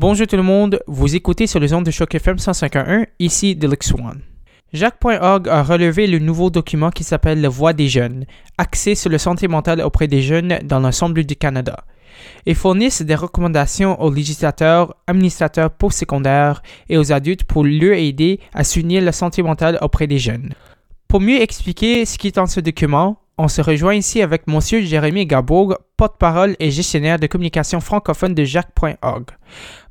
Bonjour 0.00 0.28
tout 0.28 0.36
le 0.36 0.44
monde, 0.44 0.78
vous 0.86 1.16
écoutez 1.16 1.48
sur 1.48 1.58
les 1.58 1.74
ondes 1.74 1.84
de 1.84 1.90
Choc 1.90 2.14
FM 2.14 2.38
151, 2.38 3.06
ici 3.18 3.56
Deluxe 3.56 3.92
One. 3.92 4.20
Jacques.org 4.72 5.48
a 5.48 5.64
relevé 5.64 6.06
le 6.06 6.20
nouveau 6.20 6.50
document 6.50 6.90
qui 6.90 7.02
s'appelle 7.02 7.40
La 7.40 7.48
Voix 7.48 7.72
des 7.72 7.88
jeunes, 7.88 8.24
axé 8.58 8.94
sur 8.94 9.10
le 9.10 9.18
santé 9.18 9.48
mentale 9.48 9.80
auprès 9.80 10.06
des 10.06 10.22
jeunes 10.22 10.60
dans 10.62 10.78
l'ensemble 10.78 11.24
du 11.24 11.34
Canada, 11.34 11.82
et 12.46 12.54
fournissent 12.54 13.02
des 13.02 13.16
recommandations 13.16 14.00
aux 14.00 14.14
législateurs, 14.14 14.94
administrateurs 15.08 15.72
postsecondaires 15.72 16.62
et 16.88 16.96
aux 16.96 17.10
adultes 17.10 17.42
pour 17.42 17.64
leur 17.64 17.94
aider 17.94 18.38
à 18.54 18.62
soutenir 18.62 19.02
la 19.02 19.10
santé 19.10 19.42
mentale 19.42 19.80
auprès 19.82 20.06
des 20.06 20.20
jeunes. 20.20 20.54
Pour 21.08 21.20
mieux 21.20 21.42
expliquer 21.42 22.04
ce 22.04 22.18
qui 22.18 22.28
est 22.28 22.36
dans 22.36 22.46
ce 22.46 22.60
document, 22.60 23.18
on 23.38 23.48
se 23.48 23.62
rejoint 23.62 23.94
ici 23.94 24.20
avec 24.20 24.42
M. 24.48 24.60
Jérémy 24.60 25.24
Gabourg, 25.24 25.78
porte-parole 25.96 26.56
et 26.58 26.70
gestionnaire 26.70 27.18
de 27.18 27.28
communication 27.28 27.80
francophone 27.80 28.34
de 28.34 28.44
Jacques.org. 28.44 29.26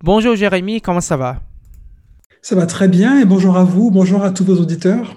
Bonjour 0.04 0.35
Jérémy, 0.35 0.81
comment 0.81 1.02
ça 1.02 1.17
va? 1.17 1.41
Ça 2.41 2.55
va 2.55 2.66
très 2.66 2.88
bien 2.88 3.20
et 3.20 3.26
bonjour 3.26 3.57
à 3.57 3.63
vous, 3.63 3.90
bonjour 3.90 4.23
à 4.23 4.31
tous 4.31 4.44
vos 4.44 4.57
auditeurs. 4.57 5.16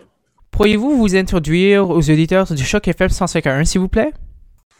Pourriez-vous 0.52 0.96
vous 0.96 1.16
introduire 1.16 1.90
aux 1.90 2.10
auditeurs 2.10 2.52
du 2.52 2.64
Choc 2.64 2.86
FM 2.86 3.08
151, 3.08 3.64
s'il 3.64 3.80
vous 3.80 3.88
plaît? 3.88 4.12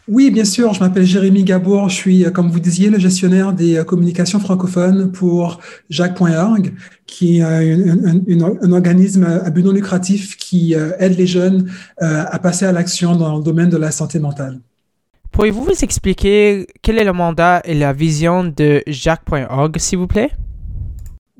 Oui, 0.09 0.31
bien 0.31 0.45
sûr. 0.45 0.75
Je 0.75 0.81
m'appelle 0.81 1.05
Jérémy 1.05 1.45
Gabour. 1.45 1.89
Je 1.89 1.95
suis, 1.95 2.25
euh, 2.25 2.31
comme 2.31 2.51
vous 2.51 2.61
disiez, 2.61 2.91
le 2.91 2.99
gestionnaire 2.99 3.53
des 3.53 3.77
euh, 3.77 3.85
communications 3.85 4.41
francophones 4.41 5.13
pour 5.13 5.61
Jacques.org, 5.89 6.73
qui 7.07 7.39
est 7.39 7.43
un, 7.43 8.73
organisme 8.73 9.25
à 9.25 9.51
but 9.51 9.63
non 9.63 9.73
lucratif 9.73 10.37
qui 10.37 10.75
euh, 10.75 10.93
aide 10.99 11.17
les 11.17 11.27
jeunes 11.27 11.71
à 11.99 12.39
passer 12.39 12.65
à 12.65 12.73
l'action 12.73 13.17
dans 13.17 13.37
le 13.39 13.43
domaine 13.43 13.69
de 13.69 13.77
la 13.77 13.91
santé 13.91 14.19
mentale. 14.19 14.61
Pourriez-vous 15.33 15.65
vous 15.65 15.85
expliquer 15.85 16.67
quel 16.83 16.99
est 16.99 17.05
le 17.05 17.13
mandat 17.13 17.61
et 17.65 17.75
la 17.75 17.93
vision 17.93 18.45
de 18.45 18.83
Jacques.org, 18.87 19.79
s'il 19.79 19.99
vous 19.99 20.07
plaît? 20.07 20.31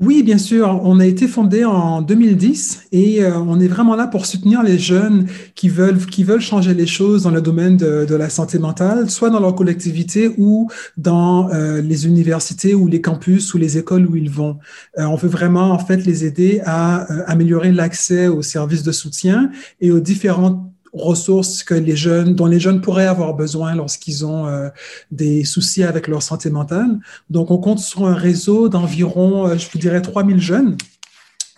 Oui, 0.01 0.23
bien 0.23 0.39
sûr. 0.39 0.81
On 0.83 0.99
a 0.99 1.05
été 1.05 1.29
fondé 1.29 1.63
en 1.67 2.01
2010 2.01 2.87
et 2.91 3.23
euh, 3.23 3.37
on 3.37 3.61
est 3.61 3.69
vraiment 3.69 3.95
là 3.97 4.07
pour 4.07 4.25
soutenir 4.25 4.63
les 4.63 4.79
jeunes 4.79 5.27
qui 5.55 5.69
veulent, 5.69 5.99
qui 5.99 6.25
veulent 6.25 6.41
changer 6.41 6.73
les 6.73 6.87
choses 6.87 7.25
dans 7.25 7.31
le 7.31 7.43
domaine 7.43 7.77
de, 7.77 8.15
la 8.15 8.31
santé 8.31 8.59
mentale, 8.59 9.11
soit 9.11 9.29
dans 9.29 9.41
leur 9.41 9.55
collectivité 9.55 10.33
ou 10.39 10.71
dans 10.97 11.51
euh, 11.53 11.83
les 11.83 12.07
universités 12.07 12.75
ou 12.75 12.87
les 12.87 13.03
campus 13.03 13.53
ou 13.53 13.59
les 13.59 13.77
écoles 13.77 14.07
où 14.07 14.17
ils 14.17 14.31
vont. 14.31 14.57
Euh, 14.99 15.05
on 15.05 15.17
veut 15.17 15.29
vraiment, 15.29 15.71
en 15.73 15.79
fait, 15.79 16.07
les 16.07 16.25
aider 16.25 16.63
à 16.65 17.03
améliorer 17.31 17.71
l'accès 17.71 18.27
aux 18.27 18.43
services 18.43 18.83
de 18.83 18.93
soutien 18.93 19.51
et 19.83 19.93
aux 19.93 20.01
différentes 20.01 20.70
ressources 20.93 21.63
que 21.63 21.75
les 21.75 21.97
jeunes, 21.97 22.35
dont 22.35 22.47
les 22.47 22.61
jeunes 22.61 22.81
pourraient 22.81 23.07
avoir 23.07 23.35
besoin 23.35 23.75
lorsqu'ils 23.75 24.27
ont 24.27 24.47
euh, 24.47 24.69
des 25.11 25.45
soucis 25.45 25.83
avec 25.83 26.09
leur 26.09 26.23
santé 26.23 26.51
mentale. 26.51 26.99
Donc, 27.29 27.51
on 27.51 27.59
compte 27.59 27.79
sur 27.79 28.07
un 28.07 28.15
réseau 28.15 28.69
d'environ, 28.69 29.47
euh, 29.47 29.57
je 29.57 29.69
vous 29.71 29.79
dirais, 29.79 30.03
3000 30.03 30.41
jeunes 30.41 30.77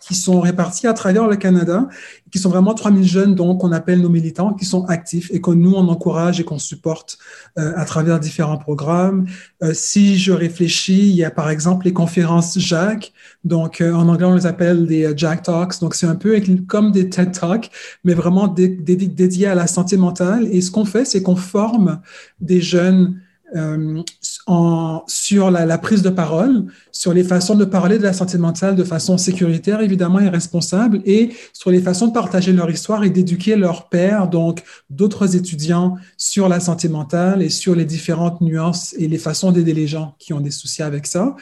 qui 0.03 0.15
sont 0.17 0.41
répartis 0.41 0.89
à 0.89 0.95
travers 0.95 1.29
le 1.29 1.37
Canada, 1.37 1.89
qui 2.33 2.41
sont 2.41 2.51
vraiment 2.51 2.75
3000 2.75 3.05
jeunes, 3.05 3.35
donc 3.37 3.61
qu'on 3.61 3.71
appelle 3.71 4.01
nos 4.01 4.09
militants, 4.09 4.53
qui 4.53 4.65
sont 4.65 4.85
actifs 4.87 5.31
et 5.33 5.41
que 5.41 5.53
nous, 5.53 5.75
on 5.75 5.87
encourage 5.89 6.41
et 6.41 6.45
qu'on 6.45 6.59
supporte 6.59 7.19
euh, 7.57 7.73
à 7.77 7.85
travers 7.85 8.19
différents 8.19 8.59
programmes. 8.59 9.27
Euh, 9.63 9.73
si 9.75 10.19
je 10.19 10.33
réfléchis, 10.33 11.09
il 11.09 11.15
y 11.15 11.25
a 11.25 11.31
par 11.31 11.51
exemple 11.51 11.87
les 11.87 11.93
conférences 11.93 12.59
Jacques, 12.59 13.13
donc 13.45 13.81
euh, 13.81 13.93
en 13.93 14.09
anglais, 14.09 14.27
on 14.27 14.35
les 14.35 14.47
appelle 14.47 14.87
des 14.87 15.13
Jack 15.17 15.45
Talks, 15.45 15.81
donc 15.81 15.95
c'est 15.95 16.07
un 16.07 16.17
peu 16.17 16.41
comme 16.67 16.91
des 16.91 17.09
TED 17.09 17.31
Talks, 17.33 17.71
mais 18.03 18.15
vraiment 18.15 18.49
dédiés 18.49 19.47
à 19.47 19.55
la 19.55 19.69
santé 19.69 19.97
mentale. 19.97 20.49
Et 20.51 20.61
ce 20.63 20.73
qu'on 20.73 20.85
fait, 20.85 21.05
c'est 21.05 21.23
qu'on 21.23 21.37
forme 21.37 22.01
des 22.41 22.61
jeunes 22.61 23.21
euh, 23.55 24.03
en, 24.47 25.03
sur 25.07 25.51
la, 25.51 25.67
la, 25.67 25.79
prise 25.79 26.03
de 26.03 26.11
parole, 26.11 26.65
sur 26.91 27.13
les 27.13 27.25
façons 27.25 27.55
de 27.55 27.65
parler 27.65 27.99
de 27.99 28.03
la 28.03 28.13
santé 28.13 28.39
mentale 28.39 28.77
de 28.77 28.85
façon 28.85 29.19
sécuritaire, 29.19 29.81
évidemment, 29.81 30.21
et 30.21 30.29
responsable, 30.29 31.01
et 31.05 31.31
sur 31.53 31.71
les 31.71 31.81
façons 31.81 32.07
de 32.07 32.13
partager 32.13 32.53
leur 32.53 32.71
histoire 32.71 33.05
et 33.05 33.11
d'éduquer 33.11 33.57
leurs 33.57 33.89
pairs, 33.89 34.29
donc 34.29 34.63
d'autres 34.91 35.37
étudiants, 35.37 35.97
sur 36.17 36.49
la 36.49 36.61
santé 36.61 36.89
mentale 36.89 37.43
et 37.43 37.51
sur 37.51 37.75
les 37.75 37.85
différentes 37.85 38.41
nuances 38.41 38.95
et 38.99 39.09
les 39.09 39.19
façons 39.19 39.53
d'aider 39.53 39.75
les 39.75 39.87
gens 39.87 40.17
qui 40.19 40.33
ont 40.33 40.41
des 40.41 40.51
soucis 40.51 40.83
avec 40.83 41.07
ça. 41.07 41.37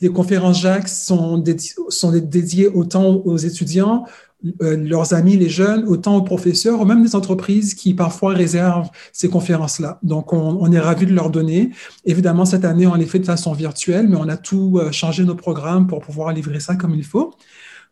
Les 0.00 0.10
conférences 0.10 0.60
Jacques 0.60 0.88
sont, 0.88 1.42
sont 1.88 2.12
dédiées 2.12 2.68
autant 2.68 3.16
aux 3.24 3.36
étudiants, 3.36 4.04
leurs 4.60 5.14
amis, 5.14 5.36
les 5.36 5.48
jeunes, 5.48 5.84
autant 5.84 6.16
aux 6.16 6.22
professeurs, 6.22 6.80
ou 6.80 6.84
même 6.84 7.02
des 7.02 7.14
entreprises 7.14 7.74
qui 7.74 7.94
parfois 7.94 8.32
réservent 8.32 8.90
ces 9.12 9.28
conférences-là. 9.28 9.98
Donc, 10.02 10.32
on, 10.32 10.72
est 10.72 10.80
ravis 10.80 11.06
de 11.06 11.14
leur 11.14 11.30
donner. 11.30 11.70
Évidemment, 12.04 12.44
cette 12.44 12.64
année, 12.64 12.86
on 12.86 12.94
les 12.94 13.06
fait 13.06 13.18
de 13.18 13.24
façon 13.24 13.52
virtuelle, 13.52 14.08
mais 14.08 14.16
on 14.16 14.28
a 14.28 14.36
tout 14.36 14.78
euh, 14.78 14.90
changé 14.92 15.24
nos 15.24 15.34
programmes 15.34 15.86
pour 15.86 16.00
pouvoir 16.00 16.32
livrer 16.32 16.60
ça 16.60 16.74
comme 16.74 16.94
il 16.94 17.04
faut. 17.04 17.34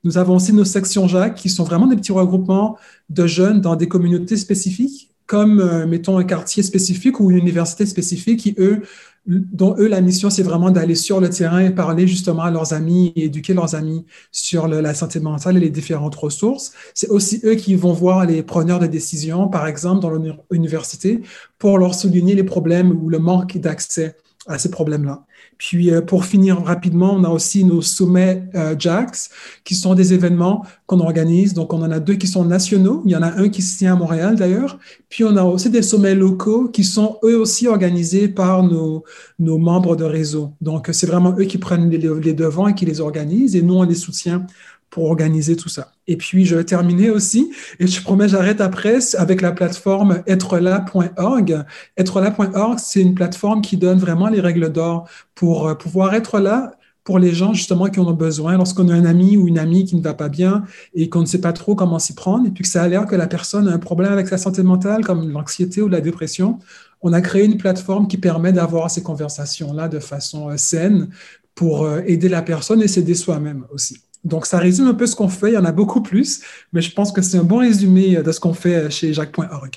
Nous 0.03 0.19
avons 0.19 0.37
aussi 0.37 0.53
nos 0.53 0.65
sections 0.65 1.09
Jacques, 1.09 1.35
qui 1.35 1.51
sont 1.51 1.65
vraiment 1.65 1.87
des 1.87 1.97
petits 1.97 2.13
regroupements 2.13 2.79
de 3.11 3.27
jeunes 3.27 3.61
dans 3.61 3.77
des 3.77 3.87
communautés 3.87 4.37
spécifiques, 4.37 5.11
comme, 5.27 5.61
euh, 5.61 5.87
mettons, 5.87 6.19
un 6.19 6.25
quartier 6.25 6.63
spécifique 6.63 7.21
ou 7.21 7.31
une 7.31 7.39
université 7.39 7.87
spécifique, 7.87 8.41
qui, 8.41 8.55
eux, 8.59 8.83
dont 9.27 9.77
eux, 9.79 9.87
la 9.87 10.01
mission, 10.01 10.31
c'est 10.31 10.43
vraiment 10.43 10.71
d'aller 10.71 10.95
sur 10.95 11.21
le 11.21 11.29
terrain 11.29 11.61
et 11.61 11.71
parler 11.71 12.07
justement 12.07 12.43
à 12.43 12.51
leurs 12.51 12.73
amis 12.73 13.13
et 13.17 13.25
éduquer 13.25 13.55
leurs 13.55 13.75
amis 13.75 14.05
sur 14.33 14.67
la 14.67 14.95
santé 14.95 15.21
mentale 15.21 15.57
et 15.59 15.61
les 15.61 15.71
différentes 15.71 16.15
ressources. 16.15 16.73
C'est 16.95 17.09
aussi 17.09 17.41
eux 17.45 17.55
qui 17.55 17.75
vont 17.75 17.93
voir 17.93 18.27
les 18.27 18.43
preneurs 18.43 18.79
de 18.79 18.87
décision, 18.87 19.49
par 19.49 19.67
exemple, 19.67 20.01
dans 20.01 20.13
l'université, 20.51 21.23
pour 21.59 21.79
leur 21.79 21.95
souligner 21.95 22.35
les 22.35 22.45
problèmes 22.45 22.91
ou 22.91 23.09
le 23.09 23.19
manque 23.19 23.59
d'accès 23.59 24.17
à 24.47 24.59
ces 24.59 24.71
problèmes-là. 24.71 25.25
Puis, 25.61 25.93
euh, 25.93 26.01
pour 26.01 26.25
finir 26.25 26.63
rapidement, 26.65 27.13
on 27.13 27.23
a 27.23 27.29
aussi 27.29 27.65
nos 27.65 27.83
sommets 27.83 28.45
euh, 28.55 28.75
JAX, 28.79 29.29
qui 29.63 29.75
sont 29.75 29.95
des 29.95 30.15
événements 30.15 30.65
qu'on 30.87 31.01
organise. 31.01 31.53
Donc, 31.53 31.75
on 31.75 31.83
en 31.83 31.91
a 31.91 32.01
deux 32.01 32.15
qui 32.15 32.27
sont 32.27 32.47
nationaux. 32.47 33.03
Il 33.05 33.13
y 33.13 33.17
en 33.17 33.21
a 33.21 33.39
un 33.39 33.51
qui 33.51 33.61
se 33.61 33.77
tient 33.77 33.93
à 33.93 33.97
Montréal, 33.97 34.37
d'ailleurs. 34.37 34.79
Puis, 35.11 35.23
on 35.23 35.37
a 35.37 35.45
aussi 35.45 35.69
des 35.69 35.83
sommets 35.83 36.15
locaux 36.15 36.69
qui 36.69 36.83
sont 36.83 37.19
eux 37.25 37.39
aussi 37.39 37.69
organisés 37.69 38.27
par 38.27 38.63
nos, 38.63 39.05
nos 39.39 39.59
membres 39.59 39.97
de 39.97 40.05
réseau. 40.05 40.55
Donc, 40.63 40.89
c'est 40.93 41.07
vraiment 41.07 41.35
eux 41.39 41.45
qui 41.45 41.59
prennent 41.59 41.91
les, 41.91 41.99
les 41.99 42.33
devants 42.33 42.67
et 42.67 42.75
qui 42.75 42.87
les 42.87 43.03
organisent. 43.03 43.55
Et 43.55 43.61
nous, 43.61 43.75
on 43.75 43.83
les 43.83 43.95
soutient 43.95 44.47
pour 44.91 45.05
organiser 45.05 45.57
tout 45.57 45.69
ça. 45.69 45.93
Et 46.07 46.17
puis, 46.17 46.45
je 46.45 46.57
vais 46.57 46.65
terminer 46.65 47.11
aussi, 47.11 47.53
et 47.79 47.87
je 47.87 48.03
promets, 48.03 48.29
j'arrête 48.29 48.61
après, 48.61 48.99
avec 49.17 49.41
la 49.41 49.53
plateforme 49.53 50.23
êtrela.org. 50.27 51.65
Êtrela.org, 51.97 52.79
c'est 52.79 53.01
une 53.01 53.15
plateforme 53.15 53.63
qui 53.63 53.77
donne 53.77 53.99
vraiment 53.99 54.29
les 54.29 54.41
règles 54.41 54.71
d'or 54.73 55.09
pour 55.35 55.69
euh, 55.69 55.75
pouvoir 55.75 56.15
être 56.15 56.41
là 56.41 56.73
pour 57.05 57.19
les 57.19 57.33
gens 57.33 57.55
justement 57.55 57.87
qui 57.87 57.99
en 57.99 58.07
ont 58.07 58.13
besoin. 58.13 58.57
Lorsqu'on 58.57 58.89
a 58.89 58.95
un 58.95 59.05
ami 59.05 59.37
ou 59.37 59.49
une 59.49 59.59
amie 59.59 59.85
qui 59.85 59.97
ne 59.97 60.03
va 60.03 60.15
pas 60.15 60.29
bien 60.29 60.65
et 60.95 61.09
qu'on 61.09 61.21
ne 61.21 61.27
sait 61.27 61.41
pas 61.41 61.53
trop 61.53 61.75
comment 61.75 61.99
s'y 61.99 62.15
prendre, 62.15 62.47
et 62.47 62.51
puis 62.51 62.63
que 62.63 62.69
ça 62.69 62.83
a 62.83 62.89
l'air 62.89 63.07
que 63.07 63.17
la 63.17 63.27
personne 63.27 63.69
a 63.69 63.73
un 63.73 63.79
problème 63.79 64.13
avec 64.13 64.29
sa 64.29 64.39
santé 64.39 64.63
mentale, 64.63 65.05
comme 65.05 65.31
l'anxiété 65.31 65.81
ou 65.83 65.89
la 65.89 66.01
dépression, 66.01 66.59
on 67.03 67.13
a 67.13 67.21
créé 67.21 67.45
une 67.45 67.57
plateforme 67.57 68.07
qui 68.09 68.19
permet 68.19 68.53
d'avoir 68.53 68.91
ces 68.91 69.03
conversations-là 69.03 69.89
de 69.89 69.99
façon 69.99 70.51
euh, 70.51 70.57
saine 70.57 71.09
pour 71.55 71.85
euh, 71.85 72.01
aider 72.07 72.29
la 72.29 72.43
personne 72.43 72.83
et 72.83 72.89
s'aider 72.89 73.15
soi-même 73.15 73.67
aussi. 73.73 74.03
Donc, 74.25 74.47
ça 74.47 74.59
résume 74.59 74.89
un 74.89 74.95
peu 74.95 75.07
ce 75.07 75.17
qu'on 75.17 75.29
fait. 75.29 75.51
Il 75.51 75.55
y 75.55 75.59
en 75.59 75.65
a 75.65 75.73
beaucoup 75.73 76.03
plus, 76.03 76.43
mais 76.73 76.83
je 76.83 76.93
pense 76.93 77.13
que 77.13 77.23
c'est 77.23 77.39
un 77.39 77.45
bon 77.45 77.59
résumé 77.59 78.17
de 78.17 78.33
ce 78.33 78.41
qu'on 78.41 78.55
fait 78.55 78.91
chez 78.91 79.13
Jacques.org. 79.13 79.77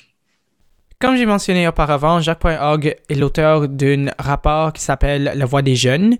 Comme 1.00 1.16
j'ai 1.16 1.26
mentionné 1.26 1.66
auparavant, 1.66 2.20
Jacques.org 2.20 2.96
est 3.08 3.14
l'auteur 3.14 3.68
d'un 3.68 4.06
rapport 4.18 4.72
qui 4.72 4.82
s'appelle 4.82 5.32
La 5.34 5.44
voix 5.44 5.62
des 5.62 5.76
jeunes. 5.76 6.16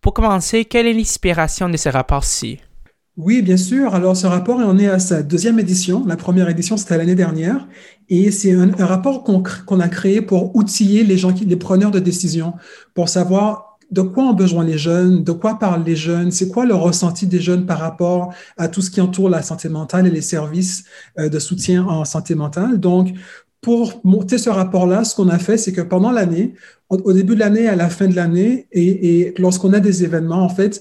Pour 0.00 0.14
commencer, 0.14 0.64
quelle 0.64 0.86
est 0.86 0.92
l'inspiration 0.92 1.68
de 1.68 1.76
ce 1.76 1.88
rapport-ci? 1.88 2.58
Oui, 3.16 3.42
bien 3.42 3.56
sûr. 3.56 3.96
Alors, 3.96 4.16
ce 4.16 4.28
rapport, 4.28 4.58
on 4.58 4.78
est 4.78 4.86
à 4.86 5.00
sa 5.00 5.22
deuxième 5.22 5.58
édition. 5.58 6.04
La 6.06 6.16
première 6.16 6.48
édition, 6.48 6.76
c'était 6.76 6.96
l'année 6.96 7.16
dernière. 7.16 7.66
Et 8.08 8.30
c'est 8.30 8.52
un, 8.52 8.70
rapport 8.78 9.24
qu'on 9.24 9.80
a 9.80 9.88
créé 9.88 10.22
pour 10.22 10.54
outiller 10.54 11.02
les 11.02 11.18
gens, 11.18 11.34
les 11.44 11.56
preneurs 11.56 11.90
de 11.90 11.98
décision, 11.98 12.54
pour 12.94 13.08
savoir 13.08 13.67
de 13.90 14.02
quoi 14.02 14.24
ont 14.24 14.34
besoin 14.34 14.64
les 14.64 14.78
jeunes, 14.78 15.24
de 15.24 15.32
quoi 15.32 15.58
parlent 15.58 15.84
les 15.84 15.96
jeunes, 15.96 16.30
c'est 16.30 16.48
quoi 16.48 16.66
le 16.66 16.74
ressenti 16.74 17.26
des 17.26 17.40
jeunes 17.40 17.66
par 17.66 17.78
rapport 17.78 18.34
à 18.56 18.68
tout 18.68 18.82
ce 18.82 18.90
qui 18.90 19.00
entoure 19.00 19.30
la 19.30 19.42
santé 19.42 19.68
mentale 19.68 20.06
et 20.06 20.10
les 20.10 20.20
services 20.20 20.84
euh, 21.18 21.28
de 21.28 21.38
soutien 21.38 21.84
en 21.84 22.04
santé 22.04 22.34
mentale? 22.34 22.78
Donc, 22.78 23.08
pour 23.60 24.00
monter 24.04 24.38
ce 24.38 24.50
rapport-là, 24.50 25.04
ce 25.04 25.16
qu'on 25.16 25.28
a 25.28 25.38
fait, 25.38 25.56
c'est 25.56 25.72
que 25.72 25.80
pendant 25.80 26.12
l'année, 26.12 26.54
au 26.90 27.12
début 27.12 27.34
de 27.34 27.40
l'année, 27.40 27.66
à 27.66 27.76
la 27.76 27.90
fin 27.90 28.06
de 28.06 28.14
l'année, 28.14 28.68
et, 28.72 29.20
et 29.20 29.34
lorsqu'on 29.38 29.72
a 29.72 29.80
des 29.80 30.04
événements, 30.04 30.42
en 30.44 30.48
fait, 30.48 30.80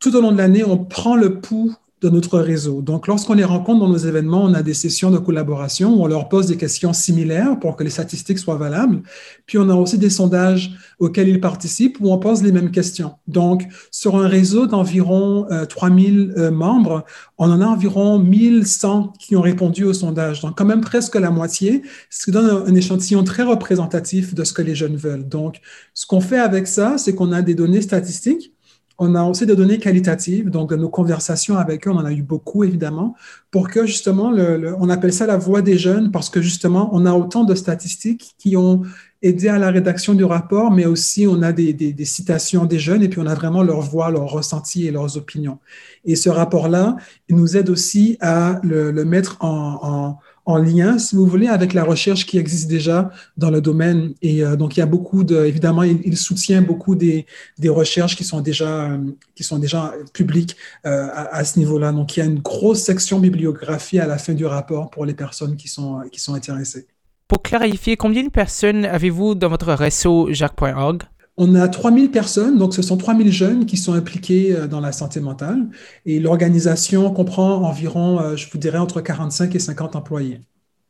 tout 0.00 0.14
au 0.16 0.20
long 0.20 0.32
de 0.32 0.38
l'année, 0.38 0.64
on 0.64 0.78
prend 0.78 1.16
le 1.16 1.40
pouls 1.40 1.74
de 2.00 2.08
notre 2.08 2.38
réseau. 2.38 2.80
Donc, 2.80 3.06
lorsqu'on 3.08 3.34
les 3.34 3.44
rencontre 3.44 3.80
dans 3.80 3.88
nos 3.88 3.98
événements, 3.98 4.44
on 4.44 4.54
a 4.54 4.62
des 4.62 4.74
sessions 4.74 5.10
de 5.10 5.18
collaboration 5.18 5.94
où 5.94 6.02
on 6.02 6.06
leur 6.06 6.28
pose 6.28 6.46
des 6.46 6.56
questions 6.56 6.92
similaires 6.92 7.58
pour 7.58 7.74
que 7.76 7.82
les 7.82 7.90
statistiques 7.90 8.38
soient 8.38 8.56
valables. 8.56 9.02
Puis, 9.46 9.58
on 9.58 9.68
a 9.68 9.74
aussi 9.74 9.98
des 9.98 10.10
sondages 10.10 10.72
auxquels 11.00 11.28
ils 11.28 11.40
participent 11.40 11.98
où 12.00 12.12
on 12.12 12.18
pose 12.18 12.42
les 12.42 12.52
mêmes 12.52 12.70
questions. 12.70 13.14
Donc, 13.26 13.64
sur 13.90 14.16
un 14.16 14.28
réseau 14.28 14.66
d'environ 14.66 15.46
3000 15.68 16.18
euh, 16.36 16.40
euh, 16.40 16.50
membres, 16.50 17.04
on 17.36 17.50
en 17.50 17.60
a 17.60 17.66
environ 17.66 18.18
1100 18.18 19.14
qui 19.18 19.34
ont 19.34 19.42
répondu 19.42 19.84
au 19.84 19.92
sondage. 19.92 20.40
Donc, 20.40 20.56
quand 20.56 20.64
même 20.64 20.80
presque 20.80 21.16
la 21.16 21.30
moitié, 21.30 21.82
ce 22.10 22.26
qui 22.26 22.30
donne 22.30 22.64
un 22.66 22.74
échantillon 22.74 23.24
très 23.24 23.42
représentatif 23.42 24.34
de 24.34 24.44
ce 24.44 24.52
que 24.52 24.62
les 24.62 24.74
jeunes 24.74 24.96
veulent. 24.96 25.28
Donc, 25.28 25.60
ce 25.94 26.06
qu'on 26.06 26.20
fait 26.20 26.38
avec 26.38 26.68
ça, 26.68 26.96
c'est 26.96 27.14
qu'on 27.14 27.32
a 27.32 27.42
des 27.42 27.54
données 27.54 27.82
statistiques 27.82 28.52
On 28.98 29.14
a 29.14 29.22
aussi 29.22 29.46
des 29.46 29.54
données 29.54 29.78
qualitatives, 29.78 30.50
donc 30.50 30.72
nos 30.72 30.88
conversations 30.88 31.56
avec 31.56 31.86
eux, 31.86 31.90
on 31.90 31.96
en 31.96 32.04
a 32.04 32.12
eu 32.12 32.22
beaucoup 32.22 32.64
évidemment, 32.64 33.14
pour 33.50 33.70
que 33.70 33.86
justement, 33.86 34.32
on 34.32 34.88
appelle 34.88 35.12
ça 35.12 35.26
la 35.26 35.36
voix 35.36 35.62
des 35.62 35.78
jeunes 35.78 36.10
parce 36.10 36.30
que 36.30 36.42
justement, 36.42 36.90
on 36.92 37.06
a 37.06 37.12
autant 37.12 37.44
de 37.44 37.54
statistiques 37.54 38.34
qui 38.38 38.56
ont 38.56 38.82
aidé 39.22 39.48
à 39.48 39.58
la 39.58 39.70
rédaction 39.70 40.14
du 40.14 40.24
rapport, 40.24 40.70
mais 40.70 40.86
aussi 40.86 41.26
on 41.28 41.42
a 41.42 41.52
des, 41.52 41.94
citations 42.04 42.64
des 42.64 42.78
jeunes 42.78 43.02
et 43.02 43.08
puis 43.08 43.20
on 43.20 43.26
a 43.26 43.34
vraiment 43.34 43.62
leur 43.62 43.80
voix, 43.80 44.10
leurs 44.10 44.30
ressentis 44.30 44.86
et 44.86 44.90
leurs 44.90 45.16
opinions. 45.16 45.58
Et 46.04 46.16
ce 46.16 46.28
rapport-là, 46.28 46.96
il 47.28 47.36
nous 47.36 47.56
aide 47.56 47.70
aussi 47.70 48.16
à 48.20 48.60
le, 48.62 48.92
mettre 49.04 49.36
en 49.40 49.78
en 49.82 50.18
lien, 50.56 50.98
si 50.98 51.14
vous 51.14 51.26
voulez, 51.26 51.46
avec 51.48 51.74
la 51.74 51.84
recherche 51.84 52.24
qui 52.24 52.38
existe 52.38 52.68
déjà 52.68 53.10
dans 53.36 53.50
le 53.50 53.60
domaine. 53.60 54.14
Et 54.22 54.42
euh, 54.42 54.56
donc, 54.56 54.76
il 54.76 54.80
y 54.80 54.82
a 54.82 54.86
beaucoup 54.86 55.24
de, 55.24 55.44
évidemment, 55.44 55.82
il, 55.82 56.16
soutient 56.16 56.62
beaucoup 56.62 56.94
des, 56.94 57.26
des, 57.58 57.68
recherches 57.68 58.16
qui 58.16 58.24
sont 58.24 58.40
déjà, 58.40 58.90
euh, 58.90 58.98
qui 59.34 59.44
sont 59.44 59.58
déjà 59.58 59.92
publiques 60.12 60.56
euh, 60.86 61.08
à, 61.12 61.44
ce 61.44 61.58
niveau-là. 61.58 61.92
Donc, 61.92 62.16
il 62.16 62.20
y 62.20 62.22
a 62.22 62.26
une 62.26 62.40
grosse 62.40 62.80
section 62.80 63.20
bibliographie 63.20 63.98
à 63.98 64.06
la 64.06 64.16
fin 64.16 64.32
du 64.32 64.46
rapport 64.46 64.90
pour 64.90 65.04
les 65.04 65.14
personnes 65.14 65.56
qui 65.56 65.68
sont, 65.68 66.00
qui 66.10 66.20
sont 66.20 66.34
intéressées. 66.34 66.86
Pour 67.28 67.42
clarifier, 67.42 67.98
combien 67.98 68.22
de 68.22 68.30
personnes 68.30 68.86
avez-vous 68.86 69.34
dans 69.34 69.50
votre 69.50 69.74
réseau 69.74 70.28
Jacques.org? 70.32 71.02
On 71.40 71.54
a 71.54 71.68
3000 71.68 72.10
personnes, 72.10 72.58
donc 72.58 72.74
ce 72.74 72.82
sont 72.82 72.96
3000 72.96 73.30
jeunes 73.30 73.64
qui 73.64 73.76
sont 73.76 73.92
impliqués 73.92 74.56
euh, 74.56 74.66
dans 74.66 74.80
la 74.80 74.90
santé 74.90 75.20
mentale. 75.20 75.68
Et 76.04 76.18
l'organisation 76.18 77.12
comprend 77.12 77.62
environ, 77.62 78.20
euh, 78.20 78.34
je 78.34 78.50
vous 78.50 78.58
dirais, 78.58 78.78
entre 78.78 79.00
45 79.00 79.54
et 79.54 79.60
50 79.60 79.94
employés. 79.94 80.40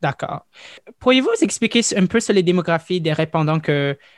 D'accord. 0.01 0.47
Pourriez-vous 0.97 1.29
expliquer 1.41 1.81
un 1.95 2.07
peu 2.07 2.19
sur 2.19 2.33
les 2.33 2.41
démographies 2.41 2.99
des 2.99 3.13
répondants 3.13 3.59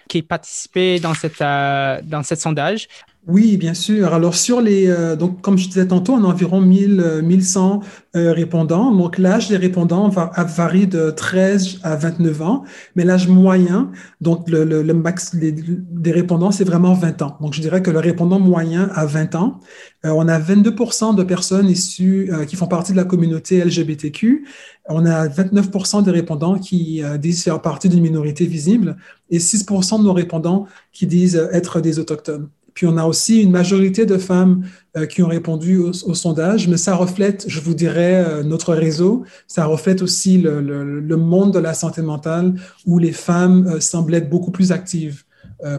qui 0.08 0.22
participaient 0.22 1.00
dans, 1.00 1.16
cette, 1.16 1.42
euh, 1.42 2.00
dans 2.04 2.24
ce 2.24 2.36
sondage? 2.36 2.88
Oui, 3.28 3.56
bien 3.58 3.76
sûr. 3.76 4.16
Alors, 4.16 4.34
sur 4.34 4.62
les, 4.62 4.88
euh, 4.88 5.16
donc, 5.16 5.42
comme 5.42 5.56
je 5.56 5.68
disais 5.68 5.88
tantôt, 5.88 6.14
on 6.14 6.24
a 6.24 6.28
environ 6.28 6.60
1000, 6.60 7.22
1100 7.24 7.82
euh, 8.16 8.20
euh, 8.20 8.34
répondants. 8.34 8.92
Donc, 8.92 9.20
l'âge 9.20 9.48
des 9.48 9.58
répondants 9.58 10.10
va, 10.10 10.32
varie 10.44 10.88
de 10.88 11.12
13 11.12 11.82
à 11.84 11.96
29 11.96 12.42
ans, 12.42 12.64
mais 12.96 13.04
l'âge 13.06 13.28
moyen, 13.28 13.92
donc 14.22 14.50
le, 14.50 14.64
le, 14.64 14.94
max 14.96 15.36
des, 15.36 16.12
répondants, 16.12 16.50
c'est 16.50 16.64
vraiment 16.64 16.96
20 16.96 17.22
ans. 17.22 17.38
Donc, 17.42 17.54
je 17.54 17.62
dirais 17.62 17.84
que 17.84 17.92
le 17.92 18.00
répondant 18.00 18.40
moyen 18.40 18.90
a 18.96 19.06
20 19.06 19.36
ans. 19.36 19.60
on 20.04 20.28
a 20.28 20.40
22% 20.40 21.16
de 21.16 21.24
personnes 21.24 21.70
issues 21.70 22.32
qui 22.48 22.56
font 22.56 22.68
partie 22.68 22.92
de 22.92 22.98
la 22.98 23.04
communauté 23.04 23.64
LGBTQ. 23.64 24.48
On 24.90 25.06
a 25.06 25.28
29% 25.28 26.04
des 26.04 26.12
répondants 26.12 26.58
qui 26.58 27.04
disent 27.20 27.44
faire 27.44 27.62
partie 27.62 27.88
d'une 27.88 28.02
minorité 28.02 28.48
visible 28.48 28.98
et 29.30 29.38
6% 29.38 30.00
de 30.00 30.04
nos 30.06 30.14
répondants 30.14 30.66
qui 30.92 31.06
disent 31.06 31.48
être 31.52 31.82
des 31.82 32.00
autochtones. 32.00 32.50
Puis 32.82 32.88
on 32.88 32.98
a 32.98 33.06
aussi 33.06 33.44
une 33.44 33.52
majorité 33.52 34.08
de 34.08 34.18
femmes 34.18 34.66
euh, 34.98 35.06
qui 35.06 35.22
ont 35.22 35.28
répondu 35.28 35.78
au, 35.78 35.94
sondage, 35.94 36.68
mais 36.68 36.78
ça 36.78 36.96
reflète, 36.96 37.46
je 37.48 37.60
vous 37.60 37.76
dirais, 37.76 38.26
euh, 38.26 38.42
notre 38.42 38.74
réseau. 38.74 39.24
Ça 39.46 39.66
reflète 39.66 40.02
aussi 40.02 40.40
le, 40.40 41.16
monde 41.16 41.54
de 41.54 41.60
la 41.60 41.76
santé 41.76 42.02
mentale 42.02 42.56
où 42.88 42.98
les 42.98 43.12
femmes 43.12 43.68
euh, 43.68 43.80
semblent 43.80 44.16
être 44.16 44.32
beaucoup 44.32 44.50
plus 44.50 44.72
actives 44.72 45.26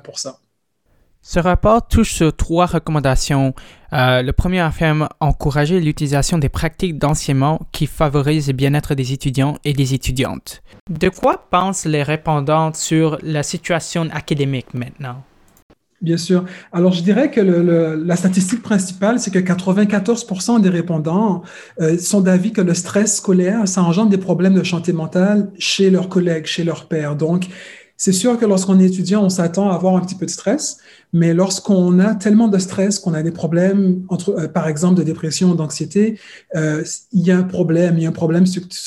pour 0.05 0.21
ça. 0.21 0.39
Ce 1.23 1.41
rapport 1.41 1.89
touche 1.89 2.13
sur 2.13 2.37
trois 2.37 2.67
recommandations. 2.67 3.53
le 3.91 4.31
premier 4.31 4.61
affirme 4.61 5.09
encourager 5.19 5.81
l'utilisation 5.81 6.39
des 6.39 6.49
pratiques 6.49 7.01
d'enseignement 7.01 7.63
qui 7.73 7.89
favorisent 7.89 8.47
le 8.47 8.53
bien-être 8.53 8.95
des 8.95 9.13
étudiants 9.13 9.59
et 9.65 9.73
des 9.73 9.93
étudiantes. 9.93 10.63
De 10.89 11.09
quoi 11.09 11.49
pensent 11.51 11.85
les 11.85 12.05
répondants 12.05 12.73
sur 12.75 13.19
la 13.23 13.43
situation 13.43 14.09
académique 14.13 14.73
maintenant? 14.73 15.25
Bien 16.03 16.17
sûr. 16.17 16.45
Alors, 16.73 16.93
je 16.93 17.03
dirais 17.05 17.31
que 17.31 17.41
la 17.41 18.17
statistique 18.17 18.61
principale, 18.61 19.21
c'est 19.21 19.31
que 19.31 19.39
94% 19.39 20.61
des 20.61 20.69
répondants 20.69 21.43
euh, 21.81 21.97
sont 21.97 22.21
d'avis 22.21 22.53
que 22.53 22.61
le 22.61 22.75
stress 22.75 23.19
scolaire, 23.19 23.69
ça 23.69 23.85
engendre 23.85 24.11
des 24.11 24.19
problèmes 24.19 24.55
de 24.55 24.65
santé 24.65 24.93
mentale 24.93 25.53
chez 25.59 25.91
leurs 25.91 26.09
collègues, 26.09 26.47
chez 26.47 26.65
leurs 26.65 26.89
pairs. 26.89 27.15
Donc, 27.15 27.47
c'est 27.97 28.13
sûr 28.13 28.39
que 28.39 28.45
lorsqu'on 28.45 28.81
est 28.81 28.87
étudiant, 28.87 29.23
on 29.25 29.29
s'attend 29.29 29.71
à 29.71 29.75
avoir 29.75 29.97
un 29.97 30.01
petit 30.01 30.15
peu 30.15 30.27
de 30.27 30.31
stress, 30.31 30.79
mais 31.13 31.35
lorsqu'on 31.35 31.99
a 31.99 32.15
tellement 32.15 32.49
de 32.49 32.59
stress, 32.59 32.99
qu'on 32.99 33.13
a 33.13 33.23
des 33.23 33.31
problèmes, 33.31 34.03
entre, 34.09 34.31
euh, 34.31 34.49
par 34.49 34.67
exemple, 34.67 34.99
de 34.99 35.03
dépression, 35.03 35.55
d'anxiété, 35.55 36.19
euh, 36.57 36.83
il 37.13 37.21
y 37.21 37.31
a 37.31 37.37
un 37.37 37.43
problème, 37.43 37.99
il 37.99 38.05
y 38.05 38.07
a 38.07 38.09
un 38.09 38.13
problème 38.13 38.45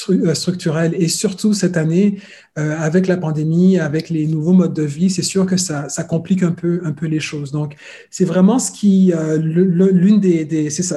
euh, 0.10 0.34
structurel. 0.34 0.96
Et 0.98 1.08
surtout 1.08 1.54
cette 1.54 1.78
année, 1.78 2.20
avec 2.58 3.08
la 3.08 3.18
pandémie, 3.18 3.80
avec 3.80 4.10
les 4.10 4.28
nouveaux 4.28 4.54
modes 4.54 4.74
de 4.74 4.84
vie, 4.84 5.10
c'est 5.10 5.24
sûr 5.24 5.46
que 5.46 5.58
ça, 5.58 5.90
ça, 5.90 6.06
complique 6.06 6.42
un 6.42 6.54
peu, 6.54 6.80
un 6.86 6.94
peu 6.94 7.06
les 7.06 7.20
choses. 7.20 7.52
Donc, 7.52 7.76
c'est 8.10 8.24
vraiment 8.24 8.60
ce 8.60 8.72
qui, 8.72 9.12
l'une 9.42 10.22
des, 10.22 10.46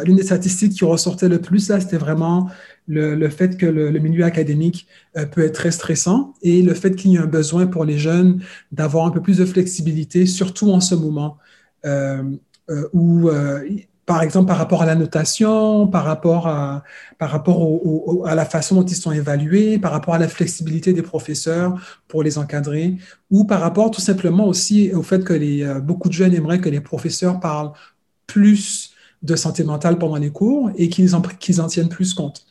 l'une 0.04 0.16
des 0.16 0.22
statistiques 0.22 0.74
qui 0.74 0.84
ressortait 0.84 1.28
le 1.28 1.40
plus 1.40 1.68
là, 1.68 1.80
c'était 1.80 1.96
vraiment 1.96 2.48
le, 2.88 3.28
fait 3.28 3.56
que 3.56 3.66
le, 3.66 3.98
milieu 3.98 4.24
académique 4.24 4.86
euh, 5.16 5.26
peut 5.26 5.44
être 5.44 5.54
très 5.54 5.70
stressant 5.70 6.34
et 6.42 6.62
le 6.62 6.74
fait 6.74 6.96
qu'il 6.96 7.12
y 7.12 7.18
a 7.18 7.22
un 7.22 7.26
besoin 7.26 7.66
pour 7.66 7.84
les 7.84 7.98
jeunes 7.98 8.42
d'avoir 8.72 9.06
un 9.06 9.10
peu 9.10 9.20
plus 9.20 9.38
de 9.38 9.44
flexibilité, 9.44 10.26
surtout 10.26 10.70
en 10.72 10.80
ce 10.80 10.94
moment 10.94 11.36
euh, 11.84 12.22
euh, 12.70 12.88
où, 12.92 13.30
par 14.04 14.22
exemple, 14.22 14.48
par 14.48 14.56
rapport 14.56 14.82
à 14.82 14.86
la 14.86 14.94
notation, 14.94 15.86
par 15.86 16.04
rapport 16.04 16.48
à, 16.48 16.82
par 17.18 17.30
rapport 17.30 18.26
à 18.26 18.34
la 18.34 18.44
façon 18.46 18.76
dont 18.76 18.84
ils 18.84 18.96
sont 18.96 19.12
évalués, 19.12 19.78
par 19.78 19.92
rapport 19.92 20.14
à 20.14 20.18
la 20.18 20.28
flexibilité 20.28 20.92
des 20.92 21.02
professeurs 21.02 22.00
pour 22.08 22.22
les 22.22 22.38
encadrer, 22.38 22.96
ou 23.30 23.44
par 23.44 23.60
rapport 23.60 23.90
tout 23.90 24.00
simplement 24.00 24.46
aussi 24.46 24.92
au 24.94 25.02
fait 25.02 25.24
que 25.24 25.34
les, 25.34 25.64
beaucoup 25.82 26.08
de 26.08 26.14
jeunes 26.14 26.34
aimeraient 26.34 26.60
que 26.60 26.70
les 26.70 26.80
professeurs 26.80 27.38
parlent 27.40 27.72
plus 28.26 28.94
de 29.22 29.36
santé 29.36 29.64
mentale 29.64 29.98
pendant 29.98 30.16
les 30.16 30.30
cours 30.30 30.70
et 30.76 30.88
qu'ils 30.88 31.14
en, 31.14 31.20
qu'ils 31.20 31.60
en 31.60 31.66
tiennent 31.66 31.88
plus 31.88 32.14
compte. 32.14 32.47